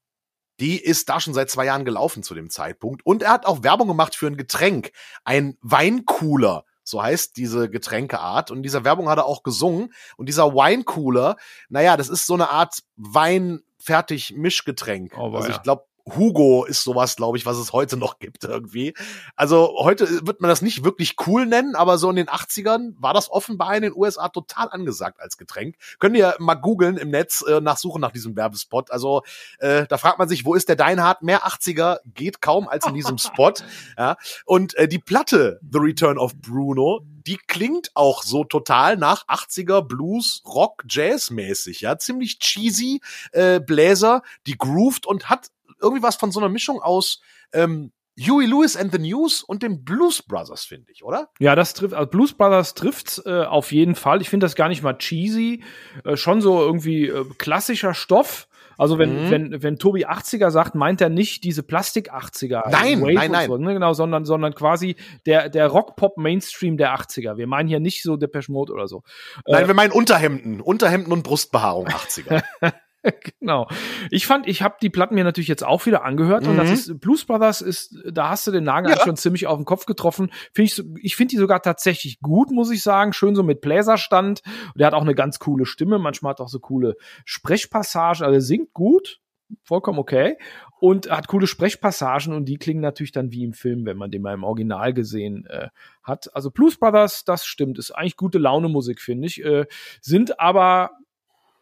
die 0.60 0.82
ist 0.82 1.08
da 1.08 1.20
schon 1.20 1.34
seit 1.34 1.50
zwei 1.50 1.66
Jahren 1.66 1.84
gelaufen 1.84 2.22
zu 2.22 2.34
dem 2.34 2.48
Zeitpunkt. 2.50 3.04
Und 3.04 3.22
er 3.22 3.30
hat 3.30 3.46
auch 3.46 3.62
Werbung 3.62 3.86
gemacht 3.88 4.16
für 4.16 4.26
ein 4.26 4.36
Getränk, 4.36 4.90
ein 5.24 5.56
Weincooler. 5.60 6.64
So 6.82 7.02
heißt 7.02 7.36
diese 7.36 7.68
Getränkeart. 7.68 8.50
Und 8.50 8.56
in 8.58 8.62
dieser 8.62 8.84
Werbung 8.84 9.10
hat 9.10 9.18
er 9.18 9.26
auch 9.26 9.42
gesungen. 9.42 9.92
Und 10.16 10.26
dieser 10.26 10.54
Winecooler, 10.54 11.36
naja, 11.68 11.98
das 11.98 12.08
ist 12.08 12.26
so 12.26 12.34
eine 12.34 12.50
Art 12.50 12.82
Wein-Fertig-Mischgetränk. 12.96 15.12
Oh, 15.16 15.32
also 15.36 15.50
ich 15.50 15.62
glaube, 15.62 15.84
Hugo 16.16 16.64
ist 16.64 16.82
sowas, 16.82 17.16
glaube 17.16 17.38
ich, 17.38 17.46
was 17.46 17.56
es 17.56 17.72
heute 17.72 17.96
noch 17.96 18.18
gibt 18.18 18.44
irgendwie. 18.44 18.94
Also 19.36 19.74
heute 19.78 20.26
wird 20.26 20.40
man 20.40 20.48
das 20.48 20.62
nicht 20.62 20.84
wirklich 20.84 21.16
cool 21.26 21.46
nennen, 21.46 21.74
aber 21.74 21.98
so 21.98 22.10
in 22.10 22.16
den 22.16 22.28
80ern 22.28 22.94
war 22.98 23.14
das 23.14 23.30
offenbar 23.30 23.76
in 23.76 23.82
den 23.82 23.92
USA 23.94 24.28
total 24.28 24.68
angesagt 24.70 25.20
als 25.20 25.36
Getränk. 25.36 25.76
Könnt 25.98 26.16
ihr 26.16 26.34
mal 26.38 26.54
googeln 26.54 26.96
im 26.96 27.10
Netz 27.10 27.42
äh, 27.42 27.60
nachsuchen 27.60 28.00
nach 28.00 28.12
diesem 28.12 28.36
Werbespot. 28.36 28.90
Also 28.90 29.22
äh, 29.58 29.86
da 29.86 29.98
fragt 29.98 30.18
man 30.18 30.28
sich, 30.28 30.44
wo 30.44 30.54
ist 30.54 30.68
der 30.68 30.76
Deinhard? 30.76 31.22
Mehr 31.22 31.46
80er 31.46 31.98
geht 32.14 32.40
kaum 32.40 32.68
als 32.68 32.86
in 32.86 32.94
diesem 32.94 33.18
Spot. 33.18 33.52
Ja. 33.96 34.16
Und 34.44 34.74
äh, 34.74 34.86
die 34.86 34.98
Platte 34.98 35.60
The 35.70 35.78
Return 35.78 36.18
of 36.18 36.36
Bruno, 36.36 37.00
die 37.26 37.36
klingt 37.36 37.90
auch 37.94 38.22
so 38.22 38.44
total 38.44 38.96
nach 38.96 39.26
80er 39.26 39.82
Blues, 39.82 40.42
Rock, 40.46 40.84
Jazz 40.88 41.30
mäßig. 41.30 41.80
Ja, 41.80 41.98
ziemlich 41.98 42.38
cheesy 42.38 43.00
äh, 43.32 43.60
Bläser, 43.60 44.22
die 44.46 44.56
grooved 44.56 45.06
und 45.06 45.28
hat 45.28 45.48
irgendwie 45.80 46.02
was 46.02 46.16
von 46.16 46.30
so 46.32 46.40
einer 46.40 46.48
Mischung 46.48 46.80
aus 46.80 47.20
ähm, 47.52 47.92
Huey 48.20 48.46
Lewis 48.46 48.76
and 48.76 48.90
the 48.90 48.98
News 48.98 49.42
und 49.44 49.62
den 49.62 49.84
Blues 49.84 50.22
Brothers, 50.22 50.64
finde 50.64 50.90
ich, 50.90 51.04
oder? 51.04 51.28
Ja, 51.38 51.54
das 51.54 51.74
trifft, 51.74 51.94
also 51.94 52.10
Blues 52.10 52.32
Brothers 52.32 52.74
trifft's 52.74 53.22
äh, 53.24 53.44
auf 53.44 53.70
jeden 53.70 53.94
Fall. 53.94 54.20
Ich 54.20 54.28
finde 54.28 54.44
das 54.44 54.56
gar 54.56 54.68
nicht 54.68 54.82
mal 54.82 54.98
cheesy, 54.98 55.62
äh, 56.04 56.16
schon 56.16 56.40
so 56.40 56.60
irgendwie 56.60 57.06
äh, 57.06 57.24
klassischer 57.38 57.94
Stoff. 57.94 58.48
Also 58.76 58.96
wenn, 58.98 59.24
Mhm. 59.26 59.30
wenn, 59.30 59.62
wenn 59.62 59.78
Tobi 59.78 60.06
80er 60.06 60.50
sagt, 60.50 60.74
meint 60.76 61.00
er 61.00 61.08
nicht 61.10 61.42
diese 61.42 61.62
Plastik 61.64 62.12
80er. 62.12 62.68
Nein, 62.70 63.00
Wave 63.02 63.14
nein, 63.14 63.30
nein. 63.32 63.48
So, 63.48 63.56
ne, 63.56 63.72
genau, 63.74 63.92
sondern, 63.92 64.24
sondern 64.24 64.54
quasi 64.54 64.94
der, 65.26 65.48
der 65.48 65.66
Rock-Pop-Mainstream 65.68 66.76
der 66.76 66.94
80er. 66.94 67.36
Wir 67.36 67.46
meinen 67.48 67.68
hier 67.68 67.80
nicht 67.80 68.02
so 68.02 68.16
Depeche 68.16 68.52
Mode 68.52 68.72
oder 68.72 68.86
so. 68.86 69.02
Nein, 69.46 69.66
wir 69.66 69.74
meinen 69.74 69.90
Unterhemden, 69.92 70.60
Unterhemden 70.60 71.12
und 71.12 71.22
Brustbehaarung 71.24 71.88
80er. 71.88 72.42
genau. 73.40 73.68
Ich 74.10 74.26
fand, 74.26 74.46
ich 74.46 74.62
habe 74.62 74.76
die 74.82 74.90
Platten 74.90 75.14
mir 75.14 75.24
natürlich 75.24 75.48
jetzt 75.48 75.64
auch 75.64 75.86
wieder 75.86 76.04
angehört 76.04 76.46
und 76.46 76.54
Mhm. 76.54 76.58
das 76.58 76.70
ist 76.70 77.00
Blues 77.00 77.24
Brothers 77.24 77.60
ist, 77.60 77.94
da 78.10 78.30
hast 78.30 78.46
du 78.46 78.50
den 78.50 78.64
Nagel 78.64 78.90
Ja. 78.92 79.00
schon 79.04 79.16
ziemlich 79.16 79.46
auf 79.46 79.58
den 79.58 79.64
Kopf 79.64 79.86
getroffen. 79.86 80.30
Finde 80.52 80.66
ich, 80.66 80.74
so- 80.74 80.82
ich 81.00 81.16
finde 81.16 81.32
die 81.32 81.38
sogar 81.38 81.62
tatsächlich 81.62 82.20
gut, 82.20 82.50
muss 82.50 82.70
ich 82.70 82.82
sagen. 82.82 83.12
Schön 83.12 83.34
so 83.34 83.42
mit 83.42 83.60
Bläserstand. 83.60 84.42
Und 84.66 84.78
der 84.78 84.86
hat 84.88 84.94
auch 84.94 85.02
eine 85.02 85.14
ganz 85.14 85.38
coole 85.38 85.66
Stimme. 85.66 85.98
Manchmal 85.98 86.30
hat 86.30 86.40
er 86.40 86.44
auch 86.44 86.48
so 86.48 86.60
coole 86.60 86.96
Sprechpassagen. 87.24 88.24
Also 88.24 88.34
er 88.34 88.40
singt 88.40 88.72
gut, 88.74 89.20
vollkommen 89.62 89.98
okay. 89.98 90.36
Und 90.80 91.10
hat 91.10 91.26
coole 91.28 91.46
Sprechpassagen 91.46 92.32
und 92.32 92.44
die 92.44 92.56
klingen 92.56 92.80
natürlich 92.80 93.12
dann 93.12 93.32
wie 93.32 93.42
im 93.44 93.52
Film, 93.52 93.84
wenn 93.84 93.96
man 93.96 94.10
den 94.10 94.22
mal 94.22 94.34
im 94.34 94.44
Original 94.44 94.92
gesehen 94.94 95.44
äh, 95.46 95.68
hat. 96.02 96.34
Also 96.36 96.50
Blues 96.50 96.76
Brothers, 96.78 97.24
das 97.24 97.44
stimmt, 97.46 97.78
ist 97.78 97.90
eigentlich 97.90 98.16
gute 98.16 98.38
Laune 98.38 98.68
Musik, 98.68 99.00
finde 99.00 99.26
ich. 99.26 99.44
Äh, 99.44 99.66
sind 100.00 100.38
aber 100.40 100.90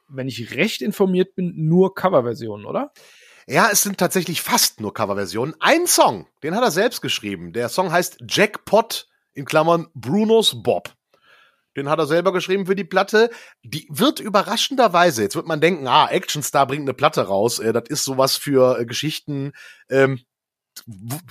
wenn 0.08 0.28
ich 0.28 0.54
recht 0.54 0.82
informiert 0.82 1.34
bin, 1.34 1.52
nur 1.56 1.94
Coverversionen, 1.94 2.66
oder? 2.66 2.92
Ja, 3.46 3.68
es 3.70 3.82
sind 3.82 3.98
tatsächlich 3.98 4.42
fast 4.42 4.80
nur 4.80 4.92
Coverversionen. 4.92 5.54
Ein 5.60 5.86
Song, 5.86 6.26
den 6.42 6.56
hat 6.56 6.64
er 6.64 6.72
selbst 6.72 7.00
geschrieben. 7.00 7.52
Der 7.52 7.68
Song 7.68 7.92
heißt 7.92 8.18
Jackpot 8.28 9.06
in 9.34 9.44
Klammern 9.44 9.86
Brunos 9.94 10.62
Bob. 10.62 10.92
Den 11.76 11.90
hat 11.90 11.98
er 11.98 12.06
selber 12.06 12.32
geschrieben 12.32 12.66
für 12.66 12.74
die 12.74 12.84
Platte. 12.84 13.30
Die 13.62 13.86
wird 13.90 14.18
überraschenderweise, 14.18 15.22
jetzt 15.22 15.36
wird 15.36 15.46
man 15.46 15.60
denken, 15.60 15.86
ah, 15.86 16.06
Actionstar 16.06 16.66
bringt 16.66 16.82
eine 16.82 16.94
Platte 16.94 17.26
raus. 17.26 17.58
Äh, 17.58 17.72
das 17.72 17.84
ist 17.88 18.04
sowas 18.04 18.36
für 18.36 18.80
äh, 18.80 18.86
Geschichten, 18.86 19.52
ähm, 19.90 20.20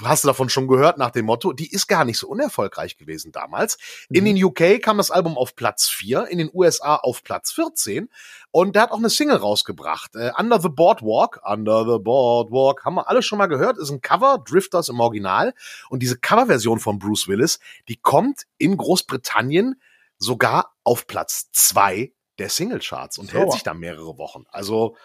hast 0.03 0.23
du 0.23 0.27
davon 0.27 0.49
schon 0.49 0.67
gehört 0.67 0.97
nach 0.97 1.11
dem 1.11 1.25
Motto, 1.25 1.53
die 1.53 1.71
ist 1.71 1.87
gar 1.87 2.05
nicht 2.05 2.17
so 2.17 2.27
unerfolgreich 2.27 2.97
gewesen 2.97 3.31
damals. 3.31 3.77
In 4.09 4.23
mhm. 4.23 4.35
den 4.35 4.43
UK 4.43 4.81
kam 4.81 4.97
das 4.97 5.11
Album 5.11 5.37
auf 5.37 5.55
Platz 5.55 5.87
4, 5.87 6.27
in 6.27 6.37
den 6.37 6.49
USA 6.53 6.95
auf 6.95 7.23
Platz 7.23 7.51
14 7.51 8.09
und 8.51 8.75
der 8.75 8.83
hat 8.83 8.91
auch 8.91 8.97
eine 8.97 9.09
Single 9.09 9.37
rausgebracht. 9.37 10.15
Äh, 10.15 10.31
Under 10.37 10.59
the 10.59 10.69
Boardwalk, 10.69 11.41
Under 11.45 11.85
the 11.85 11.99
Boardwalk, 11.99 12.85
haben 12.85 12.95
wir 12.95 13.09
alle 13.09 13.21
schon 13.21 13.37
mal 13.37 13.47
gehört, 13.47 13.77
ist 13.77 13.89
ein 13.89 14.01
Cover, 14.01 14.43
Drifters 14.45 14.89
im 14.89 14.99
Original 14.99 15.53
und 15.89 16.01
diese 16.01 16.17
Coverversion 16.17 16.79
von 16.79 16.99
Bruce 16.99 17.27
Willis, 17.27 17.59
die 17.87 17.97
kommt 17.97 18.43
in 18.57 18.77
Großbritannien 18.77 19.79
sogar 20.17 20.75
auf 20.83 21.07
Platz 21.07 21.49
2 21.51 22.11
der 22.37 22.49
Singlecharts 22.49 23.17
und 23.17 23.31
so. 23.31 23.37
hält 23.37 23.51
sich 23.51 23.63
da 23.63 23.73
mehrere 23.73 24.17
Wochen. 24.17 24.45
Also 24.49 24.95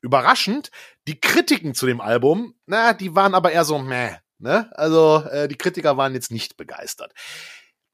überraschend. 0.00 0.70
Die 1.06 1.20
Kritiken 1.20 1.74
zu 1.74 1.86
dem 1.86 2.00
Album, 2.00 2.54
na, 2.66 2.92
die 2.92 3.14
waren 3.14 3.34
aber 3.34 3.52
eher 3.52 3.64
so 3.64 3.78
meh. 3.78 4.16
Ne? 4.38 4.70
Also 4.76 5.24
äh, 5.30 5.48
die 5.48 5.56
Kritiker 5.56 5.96
waren 5.96 6.14
jetzt 6.14 6.30
nicht 6.30 6.56
begeistert. 6.56 7.12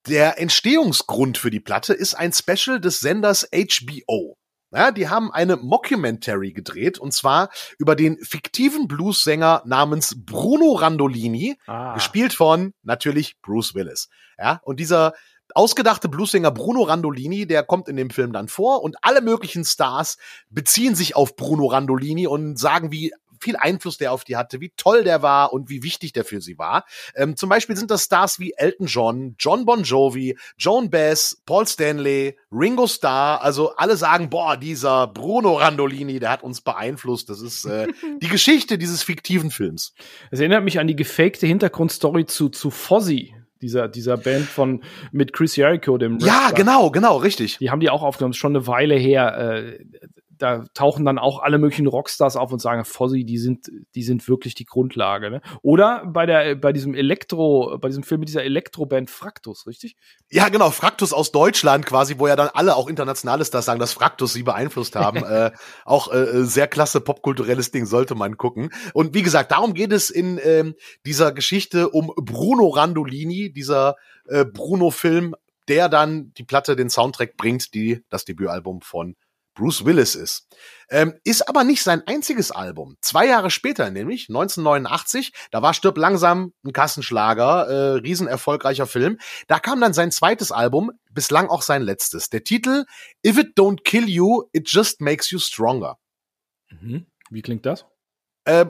Der 0.06 0.38
Entstehungsgrund 0.38 1.36
für 1.36 1.50
die 1.50 1.60
Platte 1.60 1.92
ist 1.92 2.14
ein 2.14 2.32
Special 2.32 2.80
des 2.80 3.00
Senders 3.00 3.48
HBO. 3.50 4.38
Ja, 4.72 4.90
die 4.90 5.08
haben 5.08 5.32
eine 5.32 5.56
Mockumentary 5.56 6.52
gedreht 6.52 6.98
und 6.98 7.12
zwar 7.12 7.50
über 7.78 7.96
den 7.96 8.18
fiktiven 8.18 8.88
Blues-Sänger 8.88 9.62
namens 9.64 10.14
Bruno 10.24 10.72
Randolini, 10.72 11.56
ah. 11.66 11.94
gespielt 11.94 12.34
von 12.34 12.74
natürlich 12.82 13.40
Bruce 13.40 13.74
Willis. 13.74 14.08
Ja, 14.38 14.60
und 14.64 14.80
dieser 14.80 15.14
ausgedachte 15.56 16.08
Bluesinger 16.08 16.50
Bruno 16.50 16.82
Randolini, 16.82 17.46
der 17.46 17.62
kommt 17.62 17.88
in 17.88 17.96
dem 17.96 18.10
Film 18.10 18.32
dann 18.32 18.48
vor 18.48 18.82
und 18.82 18.96
alle 19.02 19.22
möglichen 19.22 19.64
Stars 19.64 20.18
beziehen 20.50 20.94
sich 20.94 21.16
auf 21.16 21.36
Bruno 21.36 21.66
Randolini 21.66 22.26
und 22.26 22.58
sagen, 22.58 22.92
wie 22.92 23.12
viel 23.40 23.56
Einfluss 23.56 23.98
der 23.98 24.12
auf 24.12 24.24
die 24.24 24.36
hatte, 24.36 24.60
wie 24.60 24.72
toll 24.76 25.04
der 25.04 25.22
war 25.22 25.52
und 25.52 25.68
wie 25.68 25.82
wichtig 25.82 26.12
der 26.12 26.24
für 26.24 26.40
sie 26.40 26.58
war. 26.58 26.84
Ähm, 27.14 27.36
zum 27.36 27.48
Beispiel 27.48 27.76
sind 27.76 27.90
das 27.90 28.04
Stars 28.04 28.38
wie 28.38 28.52
Elton 28.56 28.86
John, 28.86 29.36
John 29.38 29.64
Bon 29.64 29.82
Jovi, 29.82 30.36
Joan 30.58 30.90
Bass, 30.90 31.42
Paul 31.46 31.66
Stanley, 31.66 32.38
Ringo 32.50 32.86
Starr. 32.86 33.42
Also 33.42 33.74
alle 33.76 33.96
sagen, 33.96 34.30
boah, 34.30 34.56
dieser 34.56 35.06
Bruno 35.06 35.54
Randolini, 35.54 36.18
der 36.18 36.30
hat 36.30 36.42
uns 36.42 36.60
beeinflusst. 36.60 37.28
Das 37.28 37.40
ist 37.40 37.64
äh, 37.64 37.86
die 38.22 38.28
Geschichte 38.28 38.78
dieses 38.78 39.02
fiktiven 39.02 39.50
Films. 39.50 39.94
Es 40.30 40.40
erinnert 40.40 40.64
mich 40.64 40.78
an 40.78 40.86
die 40.86 40.96
gefakte 40.96 41.46
Hintergrundstory 41.46 42.26
zu, 42.26 42.48
zu 42.48 42.70
Fozzy 42.70 43.34
dieser, 43.60 43.88
dieser 43.88 44.16
Band 44.16 44.44
von 44.44 44.82
mit 45.12 45.32
Chris 45.32 45.56
Jericho, 45.56 45.98
dem 45.98 46.14
Rapper. 46.14 46.26
Ja, 46.26 46.50
genau, 46.54 46.90
genau, 46.90 47.16
richtig. 47.16 47.58
Die 47.58 47.70
haben 47.70 47.80
die 47.80 47.90
auch 47.90 48.02
aufgenommen, 48.02 48.34
schon 48.34 48.56
eine 48.56 48.66
Weile 48.66 48.94
her. 48.94 49.36
Äh, 49.38 49.84
da 50.38 50.64
tauchen 50.74 51.04
dann 51.04 51.18
auch 51.18 51.40
alle 51.42 51.58
möglichen 51.58 51.86
Rockstars 51.86 52.36
auf 52.36 52.52
und 52.52 52.60
sagen, 52.60 52.84
Fozzy, 52.84 53.24
die 53.24 53.38
sind, 53.38 53.70
die 53.94 54.02
sind 54.02 54.26
wirklich 54.28 54.54
die 54.54 54.64
Grundlage. 54.64 55.30
Ne? 55.30 55.40
Oder 55.62 56.04
bei 56.06 56.26
der, 56.26 56.54
bei 56.54 56.72
diesem 56.72 56.94
Elektro, 56.94 57.78
bei 57.78 57.88
diesem 57.88 58.02
Film 58.02 58.20
mit 58.20 58.28
dieser 58.28 58.44
Elektroband 58.44 59.10
Fraktus, 59.10 59.66
richtig? 59.66 59.96
Ja, 60.30 60.48
genau, 60.48 60.70
Fraktus 60.70 61.12
aus 61.12 61.32
Deutschland 61.32 61.86
quasi, 61.86 62.18
wo 62.18 62.28
ja 62.28 62.36
dann 62.36 62.50
alle 62.52 62.76
auch 62.76 62.88
internationale 62.88 63.44
Stars 63.44 63.64
sagen, 63.64 63.80
dass 63.80 63.92
Fraktus 63.92 64.32
sie 64.32 64.42
beeinflusst 64.42 64.96
haben. 64.96 65.18
äh, 65.24 65.52
auch 65.84 66.12
äh, 66.12 66.44
sehr 66.44 66.68
klasse 66.68 67.00
popkulturelles 67.00 67.70
Ding 67.70 67.86
sollte 67.86 68.14
man 68.14 68.36
gucken. 68.36 68.70
Und 68.92 69.14
wie 69.14 69.22
gesagt, 69.22 69.52
darum 69.52 69.74
geht 69.74 69.92
es 69.92 70.10
in 70.10 70.38
ähm, 70.42 70.74
dieser 71.04 71.32
Geschichte 71.32 71.90
um 71.90 72.12
Bruno 72.16 72.68
Randolini, 72.68 73.52
dieser 73.52 73.96
äh, 74.26 74.44
Bruno-Film, 74.44 75.34
der 75.68 75.88
dann 75.88 76.32
die 76.34 76.44
Platte, 76.44 76.76
den 76.76 76.90
Soundtrack 76.90 77.36
bringt, 77.36 77.74
die 77.74 78.02
das 78.08 78.24
Debütalbum 78.24 78.82
von 78.82 79.16
Bruce 79.56 79.84
Willis 79.84 80.14
ist. 80.14 80.46
Ähm, 80.88 81.18
ist 81.24 81.48
aber 81.48 81.64
nicht 81.64 81.82
sein 81.82 82.02
einziges 82.06 82.52
Album. 82.52 82.96
Zwei 83.00 83.26
Jahre 83.26 83.50
später, 83.50 83.90
nämlich 83.90 84.28
1989, 84.28 85.32
da 85.50 85.62
war 85.62 85.74
Stirb 85.74 85.98
langsam 85.98 86.52
ein 86.64 86.72
Kassenschlager, 86.72 87.66
äh, 87.66 87.92
riesenerfolgreicher 87.98 88.86
Film. 88.86 89.18
Da 89.48 89.58
kam 89.58 89.80
dann 89.80 89.94
sein 89.94 90.12
zweites 90.12 90.52
Album, 90.52 90.92
bislang 91.10 91.48
auch 91.48 91.62
sein 91.62 91.82
letztes. 91.82 92.28
Der 92.28 92.44
Titel 92.44 92.84
If 93.26 93.38
It 93.38 93.58
Don't 93.58 93.82
Kill 93.82 94.08
You, 94.08 94.44
It 94.52 94.70
Just 94.70 95.00
Makes 95.00 95.30
You 95.30 95.40
Stronger. 95.40 95.98
Mhm. 96.70 97.06
Wie 97.30 97.42
klingt 97.42 97.66
das? 97.66 97.86
Äh, 98.44 98.66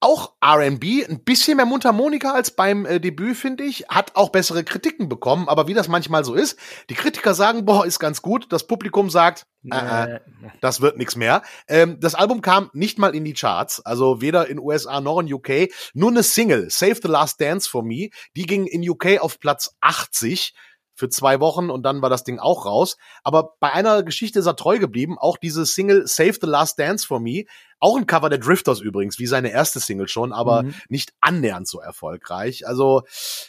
auch 0.00 0.34
R&B, 0.40 1.04
ein 1.04 1.24
bisschen 1.24 1.56
mehr 1.56 1.66
Mundharmonika 1.66 2.32
als 2.32 2.50
beim 2.50 2.84
äh, 2.84 3.00
Debüt, 3.00 3.36
finde 3.36 3.64
ich. 3.64 3.86
Hat 3.88 4.14
auch 4.14 4.30
bessere 4.30 4.62
Kritiken 4.62 5.08
bekommen, 5.08 5.48
aber 5.48 5.68
wie 5.68 5.74
das 5.74 5.88
manchmal 5.88 6.24
so 6.24 6.34
ist, 6.34 6.58
die 6.90 6.94
Kritiker 6.94 7.34
sagen, 7.34 7.64
boah, 7.64 7.86
ist 7.86 7.98
ganz 7.98 8.20
gut. 8.20 8.46
Das 8.50 8.66
Publikum 8.66 9.08
sagt, 9.08 9.46
äh, 9.70 10.14
äh, 10.14 10.20
das 10.60 10.80
wird 10.80 10.98
nichts 10.98 11.16
mehr. 11.16 11.42
Ähm, 11.66 11.98
das 12.00 12.14
Album 12.14 12.42
kam 12.42 12.70
nicht 12.72 12.98
mal 12.98 13.14
in 13.14 13.24
die 13.24 13.32
Charts, 13.32 13.84
also 13.84 14.20
weder 14.20 14.48
in 14.48 14.58
USA 14.58 15.00
noch 15.00 15.20
in 15.20 15.32
UK. 15.32 15.70
Nur 15.94 16.10
eine 16.10 16.22
Single, 16.22 16.70
Save 16.70 17.00
the 17.02 17.08
Last 17.08 17.40
Dance 17.40 17.68
for 17.68 17.82
Me, 17.82 18.10
die 18.36 18.46
ging 18.46 18.66
in 18.66 18.88
UK 18.88 19.18
auf 19.20 19.40
Platz 19.40 19.76
80 19.80 20.54
für 20.96 21.08
zwei 21.08 21.38
Wochen 21.40 21.70
und 21.70 21.82
dann 21.84 22.02
war 22.02 22.10
das 22.10 22.24
Ding 22.24 22.38
auch 22.38 22.66
raus. 22.66 22.96
Aber 23.22 23.54
bei 23.60 23.72
einer 23.72 24.02
Geschichte 24.02 24.38
ist 24.38 24.46
er 24.46 24.56
treu 24.56 24.78
geblieben. 24.78 25.18
Auch 25.18 25.36
diese 25.36 25.64
Single 25.66 26.06
Save 26.06 26.38
the 26.40 26.46
Last 26.46 26.78
Dance 26.78 27.06
for 27.06 27.20
Me. 27.20 27.44
Auch 27.78 27.96
ein 27.96 28.06
Cover 28.06 28.30
der 28.30 28.38
Drifters 28.38 28.80
übrigens, 28.80 29.18
wie 29.18 29.26
seine 29.26 29.50
erste 29.50 29.78
Single 29.78 30.08
schon, 30.08 30.32
aber 30.32 30.62
mhm. 30.62 30.74
nicht 30.88 31.12
annähernd 31.20 31.68
so 31.68 31.78
erfolgreich. 31.78 32.66
Also, 32.66 33.02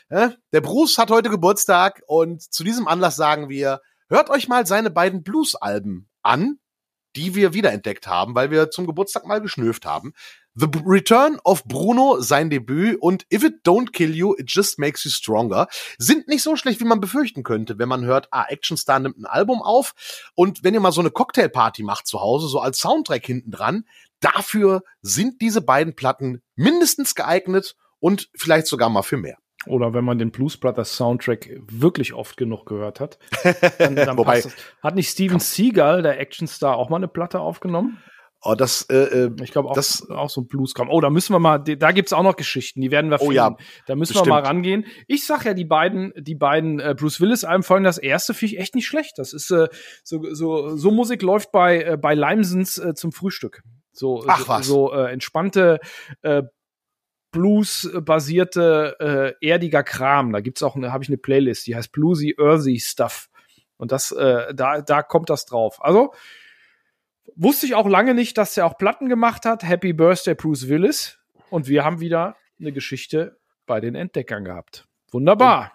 äh, 0.09 0.29
der 0.51 0.61
Bruce 0.61 0.97
hat 0.97 1.09
heute 1.09 1.29
Geburtstag 1.29 2.01
und 2.07 2.41
zu 2.41 2.65
diesem 2.65 2.87
Anlass 2.87 3.15
sagen 3.15 3.47
wir, 3.47 3.81
hört 4.09 4.29
euch 4.29 4.49
mal 4.49 4.67
seine 4.67 4.91
beiden 4.91 5.23
Blues-Alben 5.23 6.09
an, 6.23 6.59
die 7.15 7.35
wir 7.35 7.53
wiederentdeckt 7.53 8.07
haben, 8.07 8.35
weil 8.35 8.51
wir 8.51 8.69
zum 8.69 8.85
Geburtstag 8.85 9.25
mal 9.25 9.41
geschnürft 9.41 9.85
haben. 9.85 10.13
The 10.59 10.69
Return 10.83 11.37
of 11.43 11.63
Bruno, 11.65 12.19
sein 12.19 12.49
Debüt 12.49 12.99
und 12.99 13.27
If 13.31 13.43
It 13.43 13.57
Don't 13.63 13.91
Kill 13.91 14.15
You, 14.15 14.33
It 14.35 14.51
Just 14.51 14.79
Makes 14.79 15.03
You 15.03 15.11
Stronger 15.11 15.67
sind 15.99 16.27
nicht 16.27 16.41
so 16.41 16.55
schlecht, 16.55 16.79
wie 16.79 16.85
man 16.85 16.99
befürchten 16.99 17.43
könnte, 17.43 17.77
wenn 17.77 17.87
man 17.87 18.03
hört, 18.05 18.27
ah, 18.31 18.45
Actionstar 18.49 18.99
nimmt 18.99 19.19
ein 19.19 19.27
Album 19.27 19.61
auf 19.61 19.93
und 20.33 20.63
wenn 20.63 20.73
ihr 20.73 20.79
mal 20.79 20.91
so 20.91 21.01
eine 21.01 21.11
Cocktailparty 21.11 21.83
macht 21.83 22.07
zu 22.07 22.21
Hause, 22.21 22.47
so 22.47 22.59
als 22.59 22.79
Soundtrack 22.79 23.23
hinten 23.23 23.51
dran, 23.51 23.85
dafür 24.19 24.81
sind 25.03 25.41
diese 25.41 25.61
beiden 25.61 25.95
Platten 25.95 26.41
mindestens 26.55 27.13
geeignet 27.13 27.75
und 27.99 28.31
vielleicht 28.35 28.65
sogar 28.65 28.89
mal 28.89 29.03
für 29.03 29.17
mehr. 29.17 29.37
Oder 29.67 29.93
wenn 29.93 30.05
man 30.05 30.17
den 30.17 30.31
Blues 30.31 30.57
Brothers 30.57 30.95
Soundtrack 30.97 31.51
wirklich 31.67 32.13
oft 32.13 32.35
genug 32.35 32.65
gehört 32.65 32.99
hat. 32.99 33.19
Dann, 33.77 33.95
dann 33.95 34.17
Wobei, 34.17 34.41
passt 34.41 34.45
das. 34.45 34.55
Hat 34.81 34.95
nicht 34.95 35.09
Steven 35.09 35.39
Seagal, 35.39 36.01
der 36.01 36.19
Actionstar, 36.19 36.77
auch 36.77 36.89
mal 36.89 36.97
eine 36.97 37.07
Platte 37.07 37.41
aufgenommen? 37.41 38.01
Oh, 38.41 38.53
das, 38.53 38.83
äh, 38.89 38.95
äh, 38.95 39.31
ich 39.41 39.51
glaube 39.51 39.69
auch, 39.69 39.73
das, 39.73 40.07
auch 40.09 40.29
so 40.29 40.41
ein 40.41 40.47
Blueskram. 40.47 40.89
Oh, 40.89 41.01
da 41.01 41.09
müssen 41.09 41.33
wir 41.33 41.39
mal, 41.39 41.57
da 41.57 41.91
gibt's 41.91 42.13
auch 42.13 42.21
noch 42.21 42.35
Geschichten, 42.35 42.81
die 42.81 42.91
werden 42.91 43.09
wir 43.09 43.17
finden. 43.17 43.31
Oh 43.31 43.35
ja, 43.35 43.57
da 43.87 43.95
müssen 43.95 44.13
bestimmt. 44.13 44.27
wir 44.27 44.41
mal 44.41 44.43
rangehen. 44.43 44.85
Ich 45.07 45.25
sag 45.25 45.45
ja, 45.45 45.53
die 45.53 45.65
beiden, 45.65 46.13
die 46.15 46.35
beiden 46.35 46.79
äh, 46.79 46.95
Bruce 46.97 47.19
Willis 47.19 47.43
Alben, 47.43 47.63
vor 47.63 47.75
allem 47.75 47.83
das 47.83 47.97
erste 47.97 48.33
finde 48.33 48.55
ich 48.55 48.61
echt 48.61 48.75
nicht 48.75 48.85
schlecht. 48.85 49.17
Das 49.17 49.33
ist 49.33 49.49
äh, 49.49 49.67
so, 50.03 50.23
so, 50.33 50.75
so 50.75 50.91
Musik 50.91 51.23
läuft 51.23 51.51
bei 51.51 51.81
äh, 51.81 51.97
bei 51.97 52.13
Limesons 52.13 52.77
äh, 52.77 52.93
zum 52.93 53.11
Frühstück. 53.11 53.63
So, 53.91 54.23
Ach, 54.27 54.39
so, 54.39 54.47
was. 54.47 54.67
so 54.67 54.93
äh, 54.93 55.11
entspannte 55.11 55.79
äh, 56.21 56.43
Blues-basierte 57.31 59.35
äh, 59.41 59.45
erdiger 59.45 59.83
Kram. 59.83 60.31
Da 60.31 60.41
gibt's 60.41 60.63
auch, 60.63 60.75
eine, 60.75 60.93
habe 60.93 61.03
ich 61.03 61.09
eine 61.09 61.17
Playlist, 61.17 61.67
die 61.67 61.75
heißt 61.75 61.91
Bluesy 61.91 62.35
Earthy 62.39 62.79
Stuff. 62.79 63.29
Und 63.77 63.91
das, 63.91 64.11
äh, 64.11 64.53
da, 64.53 64.81
da 64.81 65.03
kommt 65.03 65.29
das 65.29 65.45
drauf. 65.45 65.77
Also 65.81 66.13
Wusste 67.35 67.65
ich 67.65 67.75
auch 67.75 67.87
lange 67.87 68.13
nicht, 68.13 68.37
dass 68.37 68.57
er 68.57 68.65
auch 68.65 68.77
Platten 68.77 69.09
gemacht 69.09 69.45
hat. 69.45 69.63
Happy 69.63 69.93
Birthday 69.93 70.35
Bruce 70.35 70.67
Willis. 70.67 71.19
Und 71.49 71.67
wir 71.67 71.83
haben 71.85 71.99
wieder 71.99 72.35
eine 72.59 72.71
Geschichte 72.71 73.37
bei 73.65 73.79
den 73.79 73.95
Entdeckern 73.95 74.45
gehabt. 74.45 74.87
Wunderbar. 75.11 75.71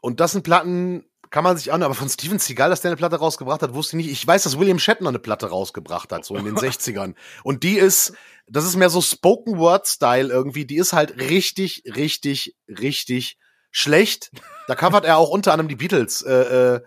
Und, 0.00 0.12
und 0.12 0.20
das 0.20 0.32
sind 0.32 0.42
Platten, 0.42 1.04
kann 1.30 1.44
man 1.44 1.56
sich 1.56 1.72
an, 1.72 1.82
aber 1.82 1.94
von 1.94 2.08
Steven 2.08 2.38
Seagal, 2.38 2.70
dass 2.70 2.80
der 2.80 2.90
eine 2.90 2.96
Platte 2.96 3.16
rausgebracht 3.16 3.62
hat, 3.62 3.74
wusste 3.74 3.96
ich 3.96 4.06
nicht. 4.06 4.12
Ich 4.12 4.26
weiß, 4.26 4.42
dass 4.44 4.58
William 4.58 4.78
Shatner 4.78 5.08
eine 5.08 5.18
Platte 5.18 5.48
rausgebracht 5.48 6.12
hat, 6.12 6.24
so 6.24 6.36
in 6.36 6.44
den 6.44 6.56
60ern. 6.58 7.14
Und 7.42 7.62
die 7.62 7.76
ist, 7.78 8.14
das 8.46 8.64
ist 8.64 8.76
mehr 8.76 8.90
so 8.90 9.00
Spoken 9.00 9.58
Word 9.58 9.86
Style 9.86 10.28
irgendwie. 10.28 10.64
Die 10.64 10.76
ist 10.76 10.92
halt 10.92 11.18
richtig, 11.18 11.84
richtig, 11.94 12.56
richtig 12.68 13.38
schlecht. 13.70 14.30
Da 14.66 14.74
covert 14.74 15.04
er 15.04 15.18
auch 15.18 15.30
unter 15.30 15.52
anderem 15.52 15.68
die 15.68 15.76
Beatles. 15.76 16.22
Äh, 16.22 16.32
äh, 16.76 16.80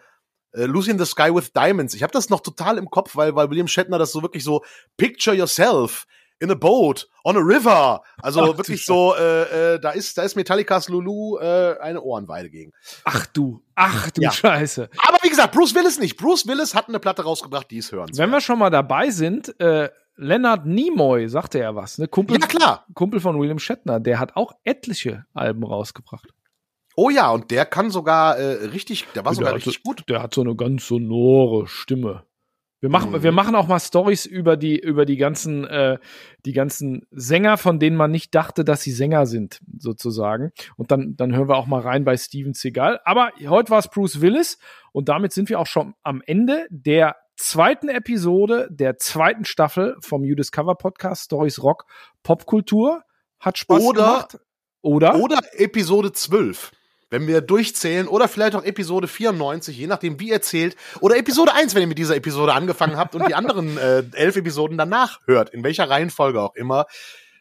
äh, 0.53 0.65
Lucy 0.65 0.91
in 0.91 0.99
the 0.99 1.05
Sky 1.05 1.33
with 1.33 1.53
Diamonds. 1.53 1.93
Ich 1.93 2.03
habe 2.03 2.13
das 2.13 2.29
noch 2.29 2.41
total 2.41 2.77
im 2.77 2.89
Kopf, 2.89 3.15
weil, 3.15 3.35
weil 3.35 3.49
William 3.49 3.67
Shatner 3.67 3.97
das 3.97 4.11
so 4.11 4.21
wirklich 4.21 4.43
so 4.43 4.63
Picture 4.97 5.35
yourself 5.35 6.05
in 6.41 6.49
a 6.49 6.55
boat 6.55 7.07
on 7.23 7.37
a 7.37 7.39
river. 7.39 8.01
Also 8.21 8.41
Ach, 8.41 8.57
wirklich 8.57 8.83
so, 8.83 9.15
äh, 9.15 9.75
äh, 9.75 9.79
da 9.79 9.91
ist 9.91 10.17
da 10.17 10.23
ist 10.23 10.35
Metallicas 10.35 10.89
Lulu 10.89 11.37
äh, 11.37 11.77
eine 11.79 12.01
Ohrenweide 12.01 12.49
gegen. 12.49 12.71
Ach 13.05 13.25
du, 13.27 13.61
ach 13.75 14.09
du 14.11 14.21
ja. 14.21 14.31
Scheiße. 14.31 14.89
Aber 15.07 15.17
wie 15.21 15.29
gesagt, 15.29 15.53
Bruce 15.53 15.75
Willis 15.75 15.99
nicht. 15.99 16.17
Bruce 16.17 16.47
Willis 16.47 16.73
hat 16.73 16.89
eine 16.89 16.99
Platte 16.99 17.23
rausgebracht, 17.23 17.69
die 17.69 17.77
ist 17.77 17.91
hören. 17.91 18.09
Wenn 18.15 18.31
wir 18.31 18.41
schon 18.41 18.59
mal 18.59 18.71
dabei 18.71 19.11
sind, 19.11 19.59
äh, 19.61 19.89
Leonard 20.17 20.65
Nimoy 20.65 21.29
sagte 21.29 21.59
ja 21.59 21.75
was, 21.75 21.97
ne? 21.97 22.07
Kumpel, 22.07 22.39
ja 22.39 22.47
klar, 22.47 22.85
Kumpel 22.93 23.19
von 23.19 23.39
William 23.39 23.59
Shatner, 23.59 23.99
der 23.99 24.19
hat 24.19 24.35
auch 24.35 24.51
etliche 24.63 25.25
Alben 25.33 25.63
rausgebracht. 25.63 26.27
Oh 26.95 27.09
ja, 27.09 27.29
und 27.31 27.51
der 27.51 27.65
kann 27.65 27.89
sogar 27.89 28.37
äh, 28.37 28.65
richtig, 28.65 29.07
der 29.15 29.23
war 29.25 29.31
der 29.31 29.35
sogar 29.37 29.55
richtig 29.55 29.77
hat, 29.77 29.83
gut. 29.83 30.03
Der 30.09 30.21
hat 30.21 30.33
so 30.33 30.41
eine 30.41 30.55
ganz 30.55 30.87
sonore 30.87 31.67
Stimme. 31.67 32.23
Wir 32.81 32.89
machen, 32.89 33.11
Mhm. 33.11 33.21
wir 33.23 33.31
machen 33.31 33.53
auch 33.55 33.67
mal 33.67 33.79
Stories 33.79 34.25
über 34.25 34.57
die, 34.57 34.79
über 34.79 35.05
die 35.05 35.17
ganzen, 35.17 35.65
äh, 35.67 35.99
die 36.45 36.51
ganzen 36.53 37.05
Sänger, 37.11 37.57
von 37.57 37.77
denen 37.79 37.95
man 37.95 38.09
nicht 38.09 38.33
dachte, 38.33 38.65
dass 38.65 38.81
sie 38.81 38.91
Sänger 38.91 39.27
sind, 39.27 39.59
sozusagen. 39.77 40.51
Und 40.77 40.89
dann, 40.91 41.15
dann 41.15 41.35
hören 41.35 41.47
wir 41.47 41.57
auch 41.57 41.67
mal 41.67 41.81
rein 41.81 42.03
bei 42.05 42.17
Steven 42.17 42.53
Seagal. 42.53 42.99
Aber 43.05 43.31
heute 43.47 43.69
war 43.69 43.77
es 43.79 43.87
Bruce 43.87 44.19
Willis 44.19 44.57
und 44.93 45.09
damit 45.09 45.31
sind 45.31 45.47
wir 45.49 45.59
auch 45.59 45.67
schon 45.67 45.93
am 46.01 46.23
Ende 46.25 46.65
der 46.71 47.17
zweiten 47.37 47.87
Episode 47.87 48.67
der 48.71 48.97
zweiten 48.97 49.45
Staffel 49.45 49.95
vom 50.01 50.23
You 50.23 50.33
Discover 50.35 50.73
Podcast 50.75 51.25
Stories 51.25 51.61
Rock 51.61 51.85
Popkultur. 52.23 53.03
Hat 53.39 53.57
Spaß 53.59 53.81
Oder- 53.83 54.01
gemacht. 54.01 54.37
Oder? 54.81 55.15
Oder 55.19 55.39
Episode 55.53 56.11
12. 56.11 56.71
Wenn 57.11 57.27
wir 57.27 57.41
durchzählen, 57.41 58.07
oder 58.07 58.27
vielleicht 58.29 58.55
auch 58.55 58.63
Episode 58.63 59.07
94, 59.07 59.77
je 59.77 59.85
nachdem, 59.85 60.19
wie 60.19 60.29
ihr 60.29 60.41
zählt. 60.41 60.77
Oder 61.01 61.17
Episode 61.17 61.53
1, 61.53 61.75
wenn 61.75 61.81
ihr 61.81 61.87
mit 61.87 61.97
dieser 61.97 62.15
Episode 62.15 62.53
angefangen 62.53 62.95
habt 62.97 63.13
und 63.13 63.27
die 63.27 63.35
anderen 63.35 63.77
äh, 63.77 64.03
elf 64.13 64.37
Episoden 64.37 64.77
danach 64.77 65.19
hört, 65.27 65.49
in 65.49 65.63
welcher 65.63 65.89
Reihenfolge 65.89 66.41
auch 66.41 66.55
immer. 66.55 66.85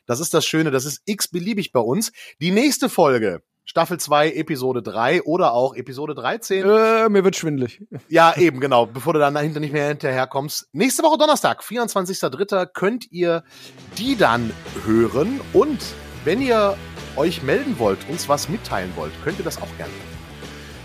Das 0.06 0.18
ist 0.18 0.34
das 0.34 0.44
Schöne, 0.44 0.72
das 0.72 0.84
ist 0.84 1.02
x-beliebig 1.06 1.70
bei 1.70 1.78
uns. 1.78 2.10
Die 2.40 2.50
nächste 2.50 2.88
Folge, 2.88 3.42
Staffel 3.64 4.00
2, 4.00 4.32
Episode 4.32 4.82
3 4.82 5.22
oder 5.22 5.52
auch 5.52 5.76
Episode 5.76 6.16
13. 6.16 6.64
Äh, 6.64 7.08
mir 7.08 7.22
wird 7.22 7.36
schwindelig. 7.36 7.80
Ja, 8.08 8.36
eben, 8.36 8.58
genau, 8.58 8.86
bevor 8.86 9.12
du 9.12 9.20
dann 9.20 9.34
dahinter 9.34 9.60
nicht 9.60 9.72
mehr 9.72 9.86
hinterherkommst. 9.86 10.68
Nächste 10.72 11.04
Woche 11.04 11.16
Donnerstag, 11.16 11.62
24.03. 11.62 12.66
könnt 12.66 13.12
ihr 13.12 13.44
die 13.96 14.16
dann 14.16 14.52
hören. 14.84 15.40
Und 15.52 15.78
wenn 16.24 16.42
ihr 16.42 16.76
euch 17.16 17.42
melden 17.42 17.78
wollt, 17.78 17.98
uns 18.08 18.28
was 18.28 18.48
mitteilen 18.48 18.92
wollt, 18.96 19.12
könnt 19.24 19.38
ihr 19.38 19.44
das 19.44 19.60
auch 19.60 19.76
gerne. 19.76 19.92